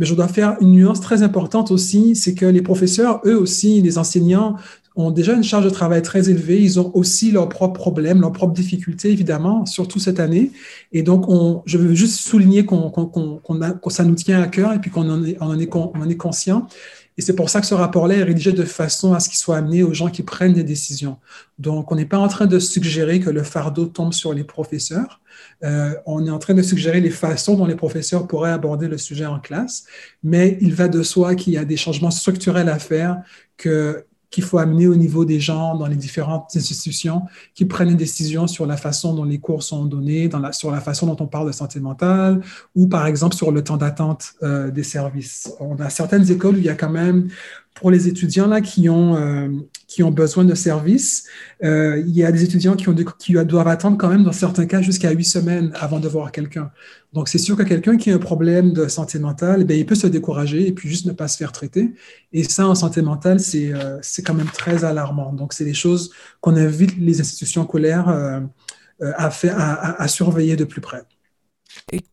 Mais 0.00 0.06
je 0.06 0.14
dois 0.14 0.28
faire 0.28 0.56
une 0.62 0.72
nuance 0.72 1.00
très 1.00 1.22
importante 1.22 1.70
aussi, 1.70 2.16
c'est 2.16 2.34
que 2.34 2.46
les 2.46 2.62
professeurs, 2.62 3.20
eux 3.26 3.38
aussi, 3.38 3.82
les 3.82 3.98
enseignants, 3.98 4.56
ont 5.00 5.10
déjà 5.10 5.34
une 5.34 5.42
charge 5.42 5.64
de 5.64 5.70
travail 5.70 6.02
très 6.02 6.30
élevée. 6.30 6.60
Ils 6.62 6.78
ont 6.78 6.90
aussi 6.94 7.30
leurs 7.30 7.48
propres 7.48 7.80
problèmes, 7.80 8.20
leurs 8.20 8.32
propres 8.32 8.54
difficultés, 8.54 9.10
évidemment, 9.10 9.66
surtout 9.66 9.98
cette 9.98 10.20
année. 10.20 10.52
Et 10.92 11.02
donc, 11.02 11.28
on, 11.28 11.62
je 11.66 11.78
veux 11.78 11.94
juste 11.94 12.20
souligner 12.20 12.64
qu'on, 12.64 12.90
qu'on, 12.90 13.62
a, 13.62 13.72
que 13.72 13.90
ça 13.90 14.04
nous 14.04 14.14
tient 14.14 14.40
à 14.42 14.46
cœur 14.46 14.72
et 14.72 14.78
puis 14.78 14.90
qu'on 14.90 15.08
en 15.10 15.24
est, 15.24 15.36
on 15.40 15.46
en 15.46 15.58
est, 15.58 15.74
on 15.74 15.92
en 15.94 16.08
est 16.08 16.16
conscient. 16.16 16.66
Et 17.18 17.22
c'est 17.22 17.34
pour 17.34 17.50
ça 17.50 17.60
que 17.60 17.66
ce 17.66 17.74
rapport-là 17.74 18.14
est 18.16 18.22
rédigé 18.22 18.52
de 18.52 18.64
façon 18.64 19.12
à 19.12 19.20
ce 19.20 19.28
qu'il 19.28 19.36
soit 19.36 19.58
amené 19.58 19.82
aux 19.82 19.92
gens 19.92 20.08
qui 20.08 20.22
prennent 20.22 20.54
des 20.54 20.64
décisions. 20.64 21.18
Donc, 21.58 21.92
on 21.92 21.96
n'est 21.96 22.06
pas 22.06 22.18
en 22.18 22.28
train 22.28 22.46
de 22.46 22.58
suggérer 22.58 23.20
que 23.20 23.28
le 23.28 23.42
fardeau 23.42 23.86
tombe 23.86 24.14
sur 24.14 24.32
les 24.32 24.44
professeurs. 24.44 25.20
Euh, 25.62 25.94
on 26.06 26.26
est 26.26 26.30
en 26.30 26.38
train 26.38 26.54
de 26.54 26.62
suggérer 26.62 27.00
les 27.00 27.10
façons 27.10 27.56
dont 27.56 27.66
les 27.66 27.74
professeurs 27.74 28.26
pourraient 28.26 28.52
aborder 28.52 28.88
le 28.88 28.96
sujet 28.96 29.26
en 29.26 29.38
classe, 29.38 29.84
mais 30.22 30.56
il 30.62 30.74
va 30.74 30.88
de 30.88 31.02
soi 31.02 31.34
qu'il 31.34 31.52
y 31.52 31.58
a 31.58 31.64
des 31.64 31.76
changements 31.76 32.10
structurels 32.10 32.68
à 32.68 32.78
faire 32.78 33.22
que 33.56 34.06
qu'il 34.30 34.44
faut 34.44 34.58
amener 34.58 34.86
au 34.86 34.94
niveau 34.94 35.24
des 35.24 35.40
gens 35.40 35.74
dans 35.74 35.86
les 35.86 35.96
différentes 35.96 36.50
institutions 36.54 37.22
qui 37.54 37.64
prennent 37.64 37.90
une 37.90 37.96
décision 37.96 38.46
sur 38.46 38.64
la 38.64 38.76
façon 38.76 39.14
dont 39.14 39.24
les 39.24 39.38
cours 39.38 39.62
sont 39.62 39.84
donnés, 39.84 40.28
dans 40.28 40.38
la, 40.38 40.52
sur 40.52 40.70
la 40.70 40.80
façon 40.80 41.06
dont 41.06 41.16
on 41.20 41.26
parle 41.26 41.48
de 41.48 41.52
santé 41.52 41.80
mentale 41.80 42.40
ou 42.76 42.86
par 42.86 43.06
exemple 43.06 43.34
sur 43.34 43.50
le 43.50 43.64
temps 43.64 43.76
d'attente 43.76 44.34
euh, 44.42 44.70
des 44.70 44.84
services. 44.84 45.52
On 45.58 45.76
a 45.80 45.90
certaines 45.90 46.30
écoles 46.30 46.54
où 46.54 46.58
il 46.58 46.64
y 46.64 46.68
a 46.68 46.74
quand 46.74 46.90
même 46.90 47.28
pour 47.74 47.90
les 47.90 48.08
étudiants 48.08 48.46
là, 48.46 48.60
qui, 48.60 48.88
ont, 48.88 49.16
euh, 49.16 49.48
qui 49.86 50.02
ont 50.02 50.10
besoin 50.10 50.44
de 50.44 50.54
services, 50.54 51.26
euh, 51.64 52.02
il 52.06 52.14
y 52.14 52.24
a 52.24 52.32
des 52.32 52.42
étudiants 52.44 52.74
qui, 52.74 52.88
ont 52.88 52.94
qui 53.18 53.32
doivent 53.44 53.68
attendre 53.68 53.96
quand 53.96 54.08
même, 54.08 54.24
dans 54.24 54.32
certains 54.32 54.66
cas, 54.66 54.82
jusqu'à 54.82 55.10
huit 55.10 55.24
semaines 55.24 55.72
avant 55.74 56.00
de 56.00 56.08
voir 56.08 56.32
quelqu'un. 56.32 56.70
Donc, 57.12 57.28
c'est 57.28 57.38
sûr 57.38 57.56
que 57.56 57.62
quelqu'un 57.62 57.96
qui 57.96 58.10
a 58.10 58.16
un 58.16 58.18
problème 58.18 58.72
de 58.72 58.86
santé 58.88 59.18
mentale, 59.18 59.66
eh 59.68 59.78
il 59.78 59.86
peut 59.86 59.94
se 59.94 60.06
décourager 60.06 60.66
et 60.66 60.72
puis 60.72 60.88
juste 60.88 61.06
ne 61.06 61.12
pas 61.12 61.28
se 61.28 61.36
faire 61.36 61.52
traiter. 61.52 61.94
Et 62.32 62.44
ça, 62.44 62.66
en 62.66 62.74
santé 62.74 63.02
mentale, 63.02 63.40
c'est 63.40 63.72
euh, 63.72 64.00
quand 64.26 64.34
même 64.34 64.50
très 64.50 64.84
alarmant. 64.84 65.32
Donc, 65.32 65.52
c'est 65.52 65.64
des 65.64 65.74
choses 65.74 66.12
qu'on 66.40 66.56
invite 66.56 66.96
les 66.98 67.20
institutions 67.20 67.64
scolaires 67.64 68.08
à, 69.00 69.30
à 70.02 70.08
surveiller 70.08 70.56
de 70.56 70.64
plus 70.64 70.80
près. 70.80 71.02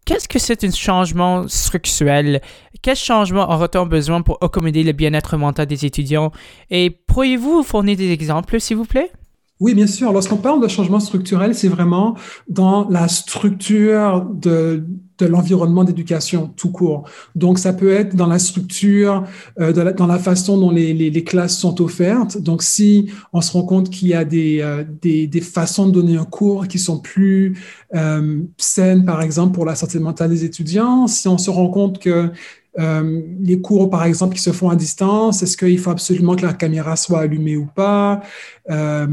Qu'est-ce 0.05 0.27
que 0.27 0.39
c'est 0.39 0.63
un 0.63 0.71
changement 0.71 1.47
structurel? 1.47 2.41
Quel 2.81 2.95
changement 2.95 3.49
aura-t-on 3.49 3.85
besoin 3.85 4.21
pour 4.21 4.37
accommoder 4.41 4.83
le 4.83 4.91
bien-être 4.91 5.37
mental 5.37 5.67
des 5.67 5.85
étudiants? 5.85 6.31
Et 6.69 6.89
pourriez-vous 6.89 7.63
fournir 7.63 7.95
des 7.95 8.11
exemples, 8.11 8.59
s'il 8.59 8.77
vous 8.77 8.85
plaît? 8.85 9.11
Oui, 9.59 9.73
bien 9.73 9.87
sûr. 9.87 10.13
Lorsqu'on 10.13 10.37
parle 10.37 10.61
de 10.61 10.67
changement 10.67 10.99
structurel, 10.99 11.55
c'est 11.55 11.67
vraiment 11.67 12.15
dans 12.47 12.87
la 12.89 13.07
structure 13.07 14.23
de, 14.31 14.85
de 15.17 15.25
l'environnement 15.25 15.83
d'éducation 15.83 16.53
tout 16.55 16.71
court. 16.71 17.09
Donc, 17.33 17.57
ça 17.57 17.73
peut 17.73 17.91
être 17.91 18.15
dans 18.15 18.27
la 18.27 18.37
structure, 18.37 19.23
euh, 19.59 19.73
dans 19.93 20.05
la 20.05 20.19
façon 20.19 20.59
dont 20.59 20.69
les, 20.69 20.93
les, 20.93 21.09
les, 21.09 21.23
classes 21.23 21.57
sont 21.57 21.81
offertes. 21.81 22.37
Donc, 22.37 22.61
si 22.61 23.09
on 23.33 23.41
se 23.41 23.51
rend 23.51 23.63
compte 23.63 23.89
qu'il 23.89 24.09
y 24.09 24.13
a 24.13 24.25
des, 24.25 24.59
euh, 24.61 24.83
des, 25.01 25.25
des, 25.25 25.41
façons 25.41 25.87
de 25.87 25.91
donner 25.91 26.17
un 26.17 26.25
cours 26.25 26.67
qui 26.67 26.77
sont 26.77 26.99
plus 26.99 27.57
euh, 27.95 28.41
saines, 28.57 29.05
par 29.05 29.23
exemple, 29.23 29.55
pour 29.55 29.65
la 29.65 29.73
santé 29.73 29.97
mentale 29.97 30.29
des 30.29 30.45
étudiants, 30.45 31.07
si 31.07 31.27
on 31.27 31.39
se 31.39 31.49
rend 31.49 31.69
compte 31.69 31.97
que 31.97 32.31
euh, 32.79 33.21
les 33.39 33.59
cours, 33.59 33.89
par 33.89 34.03
exemple, 34.03 34.35
qui 34.35 34.41
se 34.41 34.51
font 34.51 34.69
à 34.69 34.75
distance, 34.75 35.41
est-ce 35.41 35.57
qu'il 35.57 35.79
faut 35.79 35.89
absolument 35.89 36.35
que 36.35 36.45
la 36.45 36.53
caméra 36.53 36.95
soit 36.95 37.21
allumée 37.21 37.57
ou 37.57 37.65
pas? 37.65 38.21
Euh, 38.69 39.07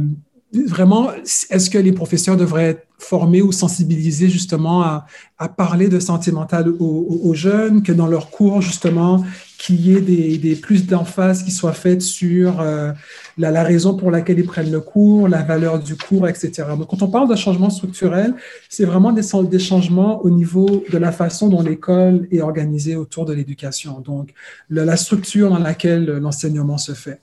vraiment, 0.66 1.11
est-ce 1.50 1.68
que 1.68 1.78
les 1.78 1.92
professeurs 1.92 2.37
devraient 2.37 2.70
être 2.70 2.87
formés 2.99 3.42
ou 3.42 3.52
sensibilisés 3.52 4.28
justement 4.28 4.82
à, 4.82 5.06
parler 5.58 5.88
de 5.88 6.00
santé 6.00 6.32
mentale 6.32 6.68
aux, 6.78 7.34
jeunes, 7.34 7.82
que 7.82 7.92
dans 7.92 8.06
leurs 8.06 8.30
cours, 8.30 8.62
justement, 8.62 9.23
qu'il 9.58 9.87
y 9.87 10.50
ait 10.50 10.54
plus 10.56 10.87
d'emphase 10.87 11.42
qui 11.42 11.50
soient 11.50 11.75
faites 11.75 12.00
sur 12.00 12.61
euh, 12.61 12.92
la, 13.37 13.62
raison 13.62 13.94
pour 13.94 14.11
laquelle 14.11 14.38
ils 14.38 14.46
prennent 14.46 14.70
le 14.70 14.80
cours, 14.80 15.28
la 15.28 15.42
valeur 15.42 15.80
du 15.80 15.96
cours, 15.96 16.28
etc. 16.28 16.50
Donc, 16.78 16.88
quand 16.88 17.02
on 17.02 17.08
parle 17.08 17.28
de 17.28 17.37
changement 17.37 17.68
structurel, 17.68 18.34
c'est 18.70 18.87
vraiment 18.87 19.12
des, 19.12 19.58
changements 19.58 20.25
au 20.25 20.30
niveau 20.30 20.82
de 20.90 20.96
la 20.96 21.12
façon 21.12 21.49
dont 21.49 21.62
l'école 21.62 22.26
est 22.30 22.40
organisée 22.40 22.96
autour 22.96 23.26
de 23.26 23.34
l'éducation. 23.34 24.00
Donc, 24.00 24.32
la 24.70 24.96
structure 24.96 25.50
dans 25.50 25.58
laquelle 25.58 26.06
l'enseignement 26.06 26.78
se 26.78 26.92
fait. 26.92 27.20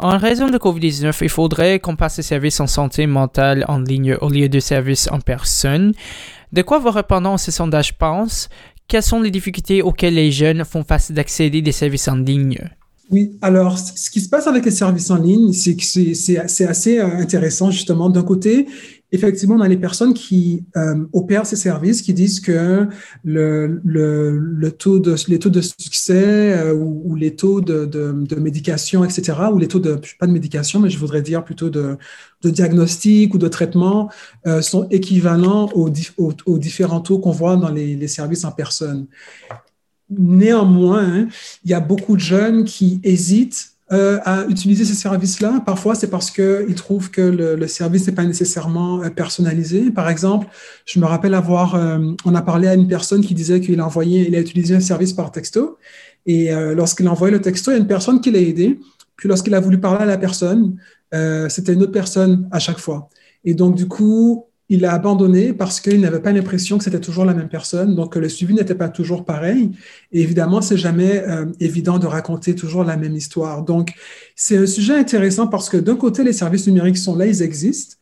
En 0.00 0.16
raison 0.16 0.48
de 0.48 0.58
COVID-19, 0.58 1.18
il 1.22 1.28
faudrait 1.28 1.80
qu'on 1.80 1.96
passe 1.96 2.18
les 2.18 2.22
services 2.22 2.60
en 2.60 2.68
santé 2.68 3.08
mentale 3.08 3.64
en 3.66 3.80
ligne 3.80 4.14
au 4.20 4.28
lieu 4.28 4.48
de 4.48 4.60
services 4.60 5.08
en 5.10 5.18
personne. 5.18 5.92
De 6.52 6.62
quoi 6.62 6.78
vos 6.78 6.92
répondants 6.92 7.34
à 7.34 7.38
ce 7.38 7.50
sondage 7.50 7.98
pensent? 7.98 8.48
Quelles 8.86 9.02
sont 9.02 9.20
les 9.20 9.32
difficultés 9.32 9.82
auxquelles 9.82 10.14
les 10.14 10.30
jeunes 10.30 10.64
font 10.64 10.84
face 10.84 11.10
d'accéder 11.10 11.62
des 11.62 11.72
services 11.72 12.06
en 12.06 12.14
ligne? 12.14 12.58
Oui, 13.10 13.32
alors 13.42 13.76
ce 13.76 14.08
qui 14.08 14.20
se 14.20 14.28
passe 14.28 14.46
avec 14.46 14.66
les 14.66 14.70
services 14.70 15.10
en 15.10 15.16
ligne, 15.16 15.52
c'est 15.52 15.74
que 15.74 15.82
c'est 15.82 16.68
assez 16.68 16.98
euh, 16.98 17.18
intéressant 17.18 17.72
justement. 17.72 18.08
D'un 18.08 18.22
côté, 18.22 18.68
effectivement, 19.10 19.54
on 19.54 19.60
a 19.60 19.68
les 19.68 19.76
personnes 19.76 20.12
qui 20.12 20.64
euh, 20.76 21.06
opèrent 21.12 21.46
ces 21.46 21.56
services 21.56 22.02
qui 22.02 22.12
disent 22.12 22.40
que 22.40 22.86
le, 23.24 24.68
taux 24.70 24.98
de, 24.98 25.14
les 25.28 25.38
taux 25.38 25.48
de 25.48 25.60
succès 25.60 26.58
euh, 26.58 26.74
ou, 26.74 27.14
les 27.14 27.34
taux 27.34 27.60
de, 27.60 28.34
médication, 28.38 29.04
etc., 29.04 29.38
ou 29.52 29.58
les 29.58 29.68
taux 29.68 29.78
de, 29.78 30.00
pas 30.18 30.26
de 30.26 30.32
médication, 30.32 30.80
mais 30.80 30.90
je 30.90 30.98
voudrais 30.98 31.22
dire 31.22 31.42
plutôt 31.44 31.70
de, 31.70 31.96
diagnostic 32.44 33.34
ou 33.34 33.38
de 33.38 33.48
traitement, 33.48 34.10
euh, 34.46 34.60
sont 34.60 34.86
équivalents 34.90 35.70
aux, 35.74 35.88
différents 36.58 37.00
taux 37.00 37.18
qu'on 37.18 37.30
voit 37.30 37.56
dans 37.56 37.70
les, 37.70 38.08
services 38.08 38.44
en 38.44 38.52
personne. 38.52 39.06
Néanmoins, 40.10 41.28
il 41.64 41.70
y 41.70 41.74
a 41.74 41.80
beaucoup 41.80 42.16
de 42.16 42.20
jeunes 42.20 42.64
qui 42.64 43.00
hésitent 43.04 43.77
euh, 43.90 44.18
à 44.24 44.44
utiliser 44.48 44.84
ces 44.84 44.94
services-là. 44.94 45.62
Parfois, 45.64 45.94
c'est 45.94 46.10
parce 46.10 46.30
qu'ils 46.30 46.74
trouvent 46.74 47.10
que 47.10 47.22
le, 47.22 47.56
le 47.56 47.66
service 47.68 48.06
n'est 48.06 48.14
pas 48.14 48.24
nécessairement 48.24 49.02
euh, 49.02 49.10
personnalisé. 49.10 49.90
Par 49.90 50.10
exemple, 50.10 50.46
je 50.84 51.00
me 51.00 51.06
rappelle 51.06 51.34
avoir, 51.34 51.74
euh, 51.74 51.98
on 52.24 52.34
a 52.34 52.42
parlé 52.42 52.68
à 52.68 52.74
une 52.74 52.88
personne 52.88 53.22
qui 53.22 53.34
disait 53.34 53.60
qu'il 53.60 53.80
a 53.80 53.88
il 54.04 54.34
a 54.36 54.40
utilisé 54.40 54.74
un 54.74 54.80
service 54.80 55.12
par 55.12 55.32
texto. 55.32 55.78
Et 56.26 56.52
euh, 56.52 56.74
lorsqu'il 56.74 57.06
a 57.06 57.12
envoyé 57.12 57.32
le 57.32 57.40
texto, 57.40 57.70
il 57.70 57.74
y 57.74 57.76
a 57.78 57.80
une 57.80 57.86
personne 57.86 58.20
qui 58.20 58.30
l'a 58.30 58.40
aidé. 58.40 58.78
Puis 59.16 59.28
lorsqu'il 59.28 59.54
a 59.54 59.60
voulu 59.60 59.80
parler 59.80 60.02
à 60.02 60.06
la 60.06 60.18
personne, 60.18 60.76
euh, 61.14 61.48
c'était 61.48 61.72
une 61.72 61.82
autre 61.82 61.92
personne 61.92 62.48
à 62.50 62.58
chaque 62.58 62.78
fois. 62.78 63.08
Et 63.44 63.54
donc, 63.54 63.74
du 63.74 63.88
coup, 63.88 64.44
il 64.68 64.84
a 64.84 64.92
abandonné 64.92 65.52
parce 65.52 65.80
qu'il 65.80 66.00
n'avait 66.00 66.20
pas 66.20 66.32
l'impression 66.32 66.76
que 66.76 66.84
c'était 66.84 67.00
toujours 67.00 67.24
la 67.24 67.32
même 67.32 67.48
personne, 67.48 67.94
donc 67.94 68.16
le 68.16 68.28
suivi 68.28 68.54
n'était 68.54 68.74
pas 68.74 68.88
toujours 68.88 69.24
pareil. 69.24 69.70
Et 70.12 70.20
évidemment, 70.20 70.60
c'est 70.60 70.76
jamais 70.76 71.24
euh, 71.26 71.46
évident 71.58 71.98
de 71.98 72.06
raconter 72.06 72.54
toujours 72.54 72.84
la 72.84 72.96
même 72.96 73.16
histoire. 73.16 73.62
Donc, 73.62 73.94
c'est 74.36 74.58
un 74.58 74.66
sujet 74.66 74.94
intéressant 74.94 75.46
parce 75.46 75.70
que 75.70 75.78
d'un 75.78 75.96
côté, 75.96 76.22
les 76.22 76.34
services 76.34 76.66
numériques 76.66 76.98
sont 76.98 77.16
là, 77.16 77.26
ils 77.26 77.42
existent. 77.42 77.96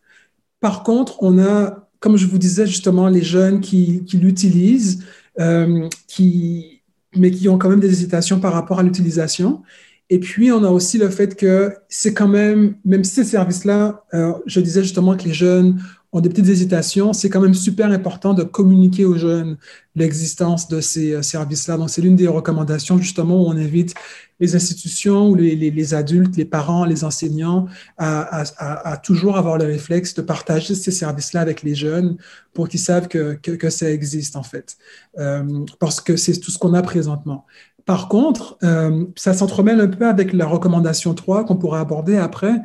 Par 0.60 0.82
contre, 0.82 1.22
on 1.22 1.38
a, 1.38 1.88
comme 2.00 2.16
je 2.16 2.26
vous 2.26 2.38
disais 2.38 2.66
justement, 2.66 3.08
les 3.08 3.22
jeunes 3.22 3.60
qui, 3.60 4.04
l'utilisent, 4.12 5.04
euh, 5.38 5.88
qui, 6.08 6.82
mais 7.14 7.30
qui 7.30 7.48
ont 7.48 7.58
quand 7.58 7.68
même 7.68 7.80
des 7.80 7.90
hésitations 7.90 8.40
par 8.40 8.52
rapport 8.52 8.80
à 8.80 8.82
l'utilisation. 8.82 9.62
Et 10.08 10.20
puis, 10.20 10.52
on 10.52 10.62
a 10.64 10.70
aussi 10.70 10.98
le 10.98 11.10
fait 11.10 11.34
que 11.36 11.74
c'est 11.88 12.14
quand 12.14 12.28
même, 12.28 12.76
même 12.84 13.02
si 13.04 13.14
ces 13.14 13.24
services-là, 13.24 14.04
euh, 14.14 14.32
je 14.46 14.60
disais 14.60 14.82
justement 14.82 15.16
que 15.16 15.24
les 15.24 15.34
jeunes 15.34 15.80
ont 16.12 16.20
des 16.20 16.28
petites 16.28 16.48
hésitations, 16.48 17.12
c'est 17.12 17.28
quand 17.28 17.40
même 17.40 17.54
super 17.54 17.90
important 17.90 18.34
de 18.34 18.42
communiquer 18.42 19.04
aux 19.04 19.16
jeunes 19.16 19.56
l'existence 19.94 20.68
de 20.68 20.80
ces 20.80 21.12
euh, 21.12 21.22
services-là. 21.22 21.76
Donc, 21.76 21.90
c'est 21.90 22.02
l'une 22.02 22.16
des 22.16 22.28
recommandations 22.28 22.98
justement 22.98 23.42
où 23.42 23.46
on 23.46 23.56
invite 23.56 23.94
les 24.38 24.54
institutions 24.54 25.34
les, 25.34 25.94
adultes, 25.94 26.36
les 26.36 26.44
parents, 26.44 26.84
les 26.84 27.04
enseignants 27.04 27.66
à, 27.96 29.00
toujours 29.02 29.36
avoir 29.38 29.56
le 29.58 29.64
réflexe 29.64 30.14
de 30.14 30.22
partager 30.22 30.74
ces 30.74 30.90
services-là 30.90 31.40
avec 31.40 31.62
les 31.62 31.74
jeunes 31.74 32.16
pour 32.52 32.68
qu'ils 32.68 32.80
savent 32.80 33.08
que, 33.08 33.70
ça 33.70 33.90
existe 33.90 34.36
en 34.36 34.42
fait, 34.42 34.76
euh, 35.18 35.64
parce 35.80 36.00
que 36.00 36.16
c'est 36.16 36.38
tout 36.38 36.50
ce 36.50 36.58
qu'on 36.58 36.74
a 36.74 36.82
présentement. 36.82 37.46
Par 37.86 38.08
contre, 38.08 38.58
euh, 38.64 39.06
ça 39.14 39.32
s'entremêle 39.32 39.80
un 39.80 39.86
peu 39.86 40.06
avec 40.06 40.32
la 40.32 40.46
recommandation 40.46 41.14
3 41.14 41.44
qu'on 41.44 41.56
pourra 41.56 41.80
aborder 41.80 42.16
après, 42.16 42.56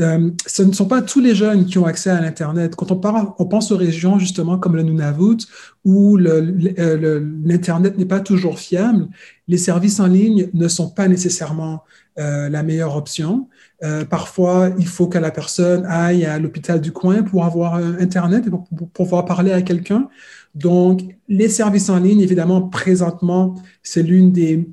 euh, 0.00 0.30
ce 0.46 0.62
ne 0.62 0.72
sont 0.72 0.86
pas 0.86 1.02
tous 1.02 1.20
les 1.20 1.34
jeunes 1.34 1.66
qui 1.66 1.78
ont 1.78 1.86
accès 1.86 2.10
à 2.10 2.20
l'Internet. 2.20 2.74
Quand 2.74 2.90
on, 2.90 2.96
parle, 2.96 3.28
on 3.38 3.46
pense 3.46 3.70
aux 3.70 3.76
régions 3.76 4.18
justement 4.18 4.58
comme 4.58 4.74
le 4.74 4.82
Nunavut, 4.82 5.38
où 5.84 6.18
euh, 6.18 7.20
l'Internet 7.44 7.96
n'est 7.96 8.04
pas 8.04 8.20
toujours 8.20 8.58
fiable, 8.58 9.08
les 9.46 9.58
services 9.58 10.00
en 10.00 10.06
ligne 10.06 10.50
ne 10.52 10.66
sont 10.66 10.90
pas 10.90 11.06
nécessairement 11.06 11.84
euh, 12.18 12.48
la 12.48 12.62
meilleure 12.64 12.96
option. 12.96 13.48
Euh, 13.84 14.04
parfois, 14.04 14.70
il 14.78 14.86
faut 14.86 15.06
que 15.06 15.18
la 15.18 15.30
personne 15.30 15.86
aille 15.86 16.24
à 16.24 16.38
l'hôpital 16.38 16.80
du 16.80 16.90
coin 16.90 17.22
pour 17.22 17.44
avoir 17.44 17.74
Internet 17.74 18.46
et 18.46 18.50
pour, 18.50 18.66
pour 18.68 18.88
pouvoir 18.90 19.24
parler 19.24 19.52
à 19.52 19.62
quelqu'un. 19.62 20.08
Donc, 20.56 21.02
les 21.28 21.48
services 21.48 21.88
en 21.88 21.98
ligne, 21.98 22.20
évidemment, 22.20 22.62
présentement, 22.62 23.54
c'est 23.82 24.02
l'une 24.02 24.32
des 24.32 24.68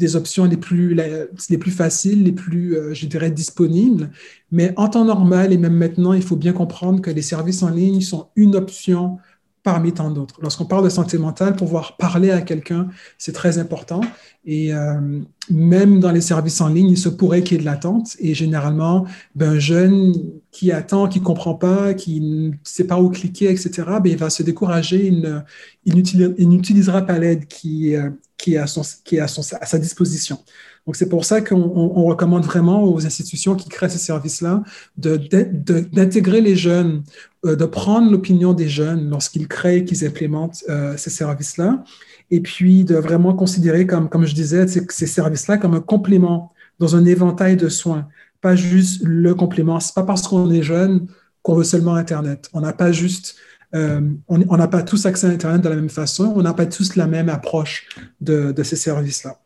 des 0.00 0.16
options 0.16 0.46
les 0.46 0.56
plus, 0.56 0.94
les 0.94 1.58
plus 1.58 1.70
faciles, 1.70 2.24
les 2.24 2.32
plus, 2.32 2.76
euh, 2.76 2.94
je 2.94 3.06
dirais, 3.06 3.30
disponibles. 3.30 4.10
Mais 4.50 4.72
en 4.76 4.88
temps 4.88 5.04
normal 5.04 5.52
et 5.52 5.58
même 5.58 5.76
maintenant, 5.76 6.12
il 6.12 6.22
faut 6.22 6.36
bien 6.36 6.52
comprendre 6.52 7.00
que 7.00 7.10
les 7.10 7.22
services 7.22 7.62
en 7.62 7.70
ligne 7.70 8.00
sont 8.00 8.28
une 8.34 8.56
option 8.56 9.18
parmi 9.62 9.92
tant 9.92 10.10
d'autres. 10.10 10.38
Lorsqu'on 10.40 10.64
parle 10.64 10.84
de 10.84 10.88
santé 10.88 11.18
mentale, 11.18 11.54
pouvoir 11.54 11.98
parler 11.98 12.30
à 12.30 12.40
quelqu'un, 12.40 12.88
c'est 13.18 13.32
très 13.32 13.58
important. 13.58 14.00
Et 14.46 14.72
euh, 14.72 15.20
même 15.50 16.00
dans 16.00 16.12
les 16.12 16.22
services 16.22 16.62
en 16.62 16.68
ligne, 16.68 16.88
il 16.88 16.96
se 16.96 17.10
pourrait 17.10 17.42
qu'il 17.42 17.58
y 17.58 17.60
ait 17.60 17.60
de 17.60 17.66
l'attente. 17.66 18.16
Et 18.20 18.32
généralement, 18.32 19.04
ben, 19.34 19.50
un 19.50 19.58
jeune 19.58 20.14
qui 20.50 20.72
attend, 20.72 21.08
qui 21.08 21.20
comprend 21.20 21.54
pas, 21.54 21.92
qui 21.92 22.20
ne 22.20 22.52
sait 22.64 22.86
pas 22.86 22.98
où 22.98 23.10
cliquer, 23.10 23.50
etc., 23.50 23.70
ben, 24.02 24.06
il 24.06 24.16
va 24.16 24.30
se 24.30 24.42
décourager. 24.42 25.08
Il, 25.08 25.44
il 25.84 26.48
n'utilisera 26.48 27.02
pas 27.02 27.18
l'aide 27.18 27.46
qui, 27.46 27.94
euh, 27.94 28.08
qui 28.40 28.54
est, 28.54 28.58
à, 28.58 28.66
son, 28.66 28.82
qui 29.04 29.16
est 29.16 29.20
à, 29.20 29.28
son, 29.28 29.42
à 29.60 29.66
sa 29.66 29.78
disposition. 29.78 30.38
Donc, 30.86 30.96
c'est 30.96 31.08
pour 31.08 31.24
ça 31.24 31.40
qu'on 31.40 31.56
on 31.56 32.04
recommande 32.04 32.44
vraiment 32.44 32.84
aux 32.84 33.04
institutions 33.06 33.54
qui 33.54 33.68
créent 33.68 33.90
ces 33.90 33.98
services-là 33.98 34.62
d'intégrer 34.96 36.40
les 36.40 36.56
jeunes, 36.56 37.02
euh, 37.44 37.54
de 37.54 37.64
prendre 37.66 38.10
l'opinion 38.10 38.54
des 38.54 38.68
jeunes 38.68 39.10
lorsqu'ils 39.10 39.46
créent, 39.46 39.84
qu'ils 39.84 40.04
implémentent 40.06 40.64
euh, 40.68 40.96
ces 40.96 41.10
services-là, 41.10 41.84
et 42.30 42.40
puis 42.40 42.84
de 42.84 42.96
vraiment 42.96 43.34
considérer, 43.34 43.86
comme, 43.86 44.08
comme 44.08 44.26
je 44.26 44.34
disais, 44.34 44.66
ces 44.66 45.06
services-là 45.06 45.58
comme 45.58 45.74
un 45.74 45.80
complément 45.80 46.52
dans 46.78 46.96
un 46.96 47.04
éventail 47.04 47.56
de 47.56 47.68
soins, 47.68 48.08
pas 48.40 48.56
juste 48.56 49.02
le 49.04 49.34
complément. 49.34 49.80
C'est 49.80 49.94
pas 49.94 50.04
parce 50.04 50.26
qu'on 50.26 50.50
est 50.50 50.62
jeune 50.62 51.06
qu'on 51.42 51.54
veut 51.54 51.64
seulement 51.64 51.94
Internet. 51.94 52.48
On 52.52 52.60
n'a 52.60 52.72
pas 52.72 52.92
juste 52.92 53.36
euh, 53.74 54.00
on 54.28 54.56
n'a 54.56 54.68
pas 54.68 54.82
tous 54.82 55.06
accès 55.06 55.26
à 55.26 55.30
Internet 55.30 55.62
de 55.62 55.68
la 55.68 55.76
même 55.76 55.88
façon, 55.88 56.32
on 56.34 56.42
n'a 56.42 56.54
pas 56.54 56.66
tous 56.66 56.96
la 56.96 57.06
même 57.06 57.28
approche 57.28 57.86
de, 58.20 58.54
ces 58.62 58.76
services-là. 58.76 59.38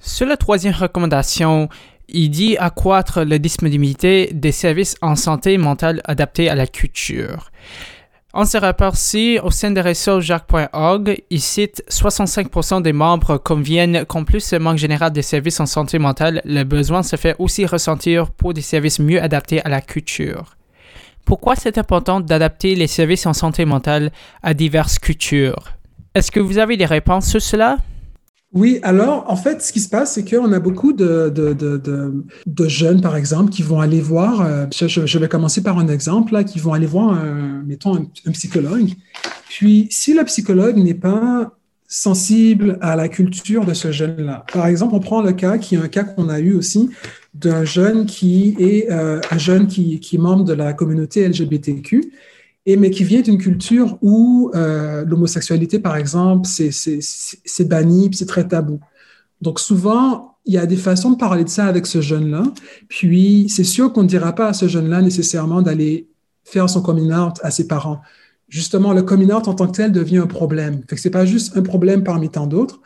Sur 0.00 0.26
la 0.26 0.36
troisième 0.36 0.74
recommandation, 0.74 1.68
il 2.08 2.30
dit 2.30 2.56
accroître 2.56 3.20
la 3.20 3.38
disponibilité 3.38 4.30
des 4.32 4.52
services 4.52 4.96
en 5.02 5.16
santé 5.16 5.58
mentale 5.58 6.00
adaptés 6.04 6.48
à 6.48 6.54
la 6.54 6.66
culture. 6.66 7.50
En 8.34 8.46
ce 8.46 8.56
rapport-ci, 8.56 9.38
au 9.42 9.50
sein 9.50 9.70
de 9.70 9.80
réseau 9.80 10.22
Jacques.org, 10.22 11.22
il 11.28 11.40
cite 11.40 11.84
65% 11.90 12.80
des 12.80 12.94
membres 12.94 13.36
conviennent 13.36 14.06
qu'en 14.06 14.24
plus 14.24 14.40
ce 14.40 14.56
manque 14.56 14.78
général 14.78 15.12
de 15.12 15.20
services 15.20 15.60
en 15.60 15.66
santé 15.66 15.98
mentale, 15.98 16.40
le 16.46 16.64
besoin 16.64 17.02
se 17.02 17.16
fait 17.16 17.36
aussi 17.38 17.66
ressentir 17.66 18.30
pour 18.30 18.54
des 18.54 18.62
services 18.62 19.00
mieux 19.00 19.22
adaptés 19.22 19.62
à 19.62 19.68
la 19.68 19.82
culture. 19.82 20.56
Pourquoi 21.24 21.56
c'est 21.56 21.78
important 21.78 22.20
d'adapter 22.20 22.74
les 22.74 22.86
services 22.86 23.26
en 23.26 23.32
santé 23.32 23.64
mentale 23.64 24.10
à 24.42 24.54
diverses 24.54 24.98
cultures? 24.98 25.72
Est-ce 26.14 26.30
que 26.30 26.40
vous 26.40 26.58
avez 26.58 26.76
des 26.76 26.84
réponses 26.84 27.26
sur 27.26 27.40
cela? 27.40 27.78
Oui, 28.52 28.80
alors 28.82 29.24
en 29.28 29.36
fait, 29.36 29.62
ce 29.62 29.72
qui 29.72 29.80
se 29.80 29.88
passe, 29.88 30.12
c'est 30.12 30.28
qu'on 30.28 30.52
a 30.52 30.60
beaucoup 30.60 30.92
de, 30.92 31.32
de, 31.34 31.54
de, 32.46 32.68
jeunes, 32.68 33.00
par 33.00 33.16
exemple, 33.16 33.50
qui 33.50 33.62
vont 33.62 33.80
aller 33.80 34.02
voir, 34.02 34.42
euh, 34.42 34.66
je, 34.74 35.06
je, 35.06 35.18
vais 35.18 35.28
commencer 35.28 35.62
par 35.62 35.78
un 35.78 35.88
exemple, 35.88 36.34
là, 36.34 36.44
qui 36.44 36.58
vont 36.58 36.74
aller 36.74 36.86
voir, 36.86 37.14
un, 37.14 37.62
mettons, 37.66 37.96
un, 37.96 38.06
un 38.26 38.32
psychologue. 38.32 38.90
Puis, 39.48 39.88
si 39.90 40.12
le 40.12 40.22
psychologue 40.24 40.76
n'est 40.76 40.92
pas 40.92 41.52
sensible 41.88 42.78
à 42.82 42.94
la 42.94 43.08
culture 43.08 43.64
de 43.64 43.72
ce 43.72 43.90
jeune-là, 43.90 44.44
par 44.52 44.66
exemple, 44.66 44.94
on 44.94 45.00
prend 45.00 45.22
le 45.22 45.32
cas, 45.32 45.56
qui 45.56 45.76
est 45.76 45.78
un 45.78 45.88
cas 45.88 46.04
qu'on 46.04 46.28
a 46.28 46.38
eu 46.38 46.54
aussi, 46.54 46.90
d'un 47.34 47.64
jeune 47.64 48.06
qui 48.06 48.54
est 48.58 48.90
euh, 48.90 49.20
un 49.30 49.38
jeune 49.38 49.66
qui, 49.66 50.00
qui, 50.00 50.16
est 50.16 50.18
membre 50.18 50.44
de 50.44 50.52
la 50.52 50.72
communauté 50.74 51.26
LGBTQ, 51.26 52.12
et, 52.66 52.76
mais 52.76 52.90
qui 52.90 53.04
vient 53.04 53.22
d'une 53.22 53.38
culture 53.38 53.98
où 54.02 54.50
euh, 54.54 55.04
l'homosexualité, 55.04 55.78
par 55.78 55.96
exemple, 55.96 56.46
c'est 56.46 57.68
banni, 57.68 58.10
c'est 58.12 58.26
très 58.26 58.46
tabou. 58.46 58.80
Donc 59.40 59.58
souvent, 59.58 60.36
il 60.44 60.54
y 60.54 60.58
a 60.58 60.66
des 60.66 60.76
façons 60.76 61.10
de 61.10 61.16
parler 61.16 61.44
de 61.44 61.48
ça 61.48 61.66
avec 61.66 61.86
ce 61.86 62.00
jeune-là. 62.00 62.44
Puis 62.88 63.46
c'est 63.48 63.64
sûr 63.64 63.92
qu'on 63.92 64.02
ne 64.02 64.08
dira 64.08 64.34
pas 64.34 64.48
à 64.48 64.52
ce 64.52 64.68
jeune-là 64.68 65.02
nécessairement 65.02 65.62
d'aller 65.62 66.08
faire 66.44 66.68
son 66.68 66.82
coming 66.82 67.12
out 67.12 67.36
à 67.42 67.50
ses 67.50 67.66
parents. 67.66 68.00
Justement, 68.48 68.92
le 68.92 69.02
coming 69.02 69.32
out 69.32 69.48
en 69.48 69.54
tant 69.54 69.66
que 69.66 69.76
tel 69.76 69.92
devient 69.92 70.18
un 70.18 70.26
problème. 70.26 70.82
Ce 70.94 71.08
n'est 71.08 71.12
pas 71.12 71.24
juste 71.24 71.56
un 71.56 71.62
problème 71.62 72.04
parmi 72.04 72.28
tant 72.28 72.46
d'autres 72.46 72.80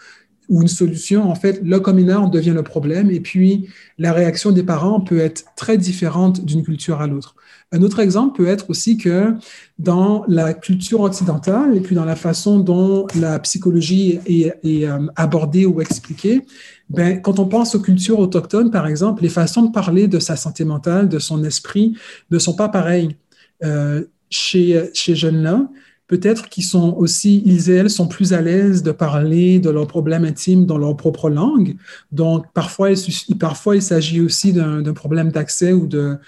ou 0.49 0.63
une 0.63 0.69
solution. 0.69 1.31
En 1.31 1.35
fait, 1.35 1.61
le 1.63 1.77
out 1.77 2.33
devient 2.33 2.55
le 2.55 2.63
problème 2.63 3.11
et 3.11 3.21
puis 3.21 3.69
la 3.99 4.13
réaction 4.13 4.53
des 4.53 4.63
parents 4.63 5.01
peut 5.01 5.19
être 5.19 5.45
très 5.57 5.79
différente 5.79 6.45
d'une 6.45 6.63
culture 6.63 7.01
à 7.01 7.07
l'autre. 7.07 7.35
Un 7.73 7.83
autre 7.83 7.99
exemple 7.99 8.37
peut 8.37 8.47
être 8.47 8.71
aussi 8.71 8.97
que 8.97 9.35
dans 9.79 10.25
la 10.29 10.55
culture 10.55 11.01
occidentale 11.01 11.77
et 11.77 11.81
puis 11.81 11.97
dans 11.97 12.05
la 12.05 12.15
façon 12.15 12.61
dont 12.61 13.07
la 13.19 13.39
psychologie 13.41 14.21
est, 14.27 14.85
euh, 14.85 15.07
abordée 15.17 15.67
ou 15.67 15.81
expliquée, 15.81 16.47
ben, 16.89 17.21
quand 17.21 17.41
on 17.41 17.47
pense 17.47 17.75
aux 17.75 17.81
cultures 17.81 18.21
autochtones, 18.21 18.71
par 18.71 18.87
exemple, 18.87 19.23
les 19.25 19.29
façons 19.29 19.63
de 19.63 19.73
parler 19.73 20.07
de 20.07 20.21
sa 20.21 20.37
santé 20.37 20.65
mentale, 20.65 21.09
de 21.09 21.19
son 21.19 21.43
esprit, 21.43 21.97
ne 22.31 22.39
sont 22.39 22.55
pas 22.55 22.69
pareilles. 22.69 23.17
Euh, 23.65 24.05
chez, 24.29 24.91
chez 24.93 25.15
jeunes-là, 25.15 25.69
peut-être 26.09 26.49
qu'ils 26.49 26.65
sont 26.65 26.95
aussi, 26.97 27.43
ils 27.45 27.71
et 27.71 27.75
elles 27.75 27.91
sont 27.91 28.07
plus 28.07 28.33
à 28.33 28.41
l'aise 28.41 28.83
de 28.83 28.93
parler 28.93 29.59
de 29.59 29.71
leurs 29.71 29.87
problèmes 29.87 30.25
intimes 30.25 30.65
dans 30.65 30.79
leur 30.79 30.97
propre 30.97 31.29
langue. 31.29 31.77
Donc, 32.13 32.47
parfois, 32.53 32.91
il, 32.91 33.39
parfois, 33.39 33.77
il 33.77 33.83
s'agit 33.83 34.21
aussi 34.21 34.53
d'un 34.53 34.93
problème 34.93 35.31
d'accès 35.31 35.73
ou 35.73 35.87
de, 35.87 36.19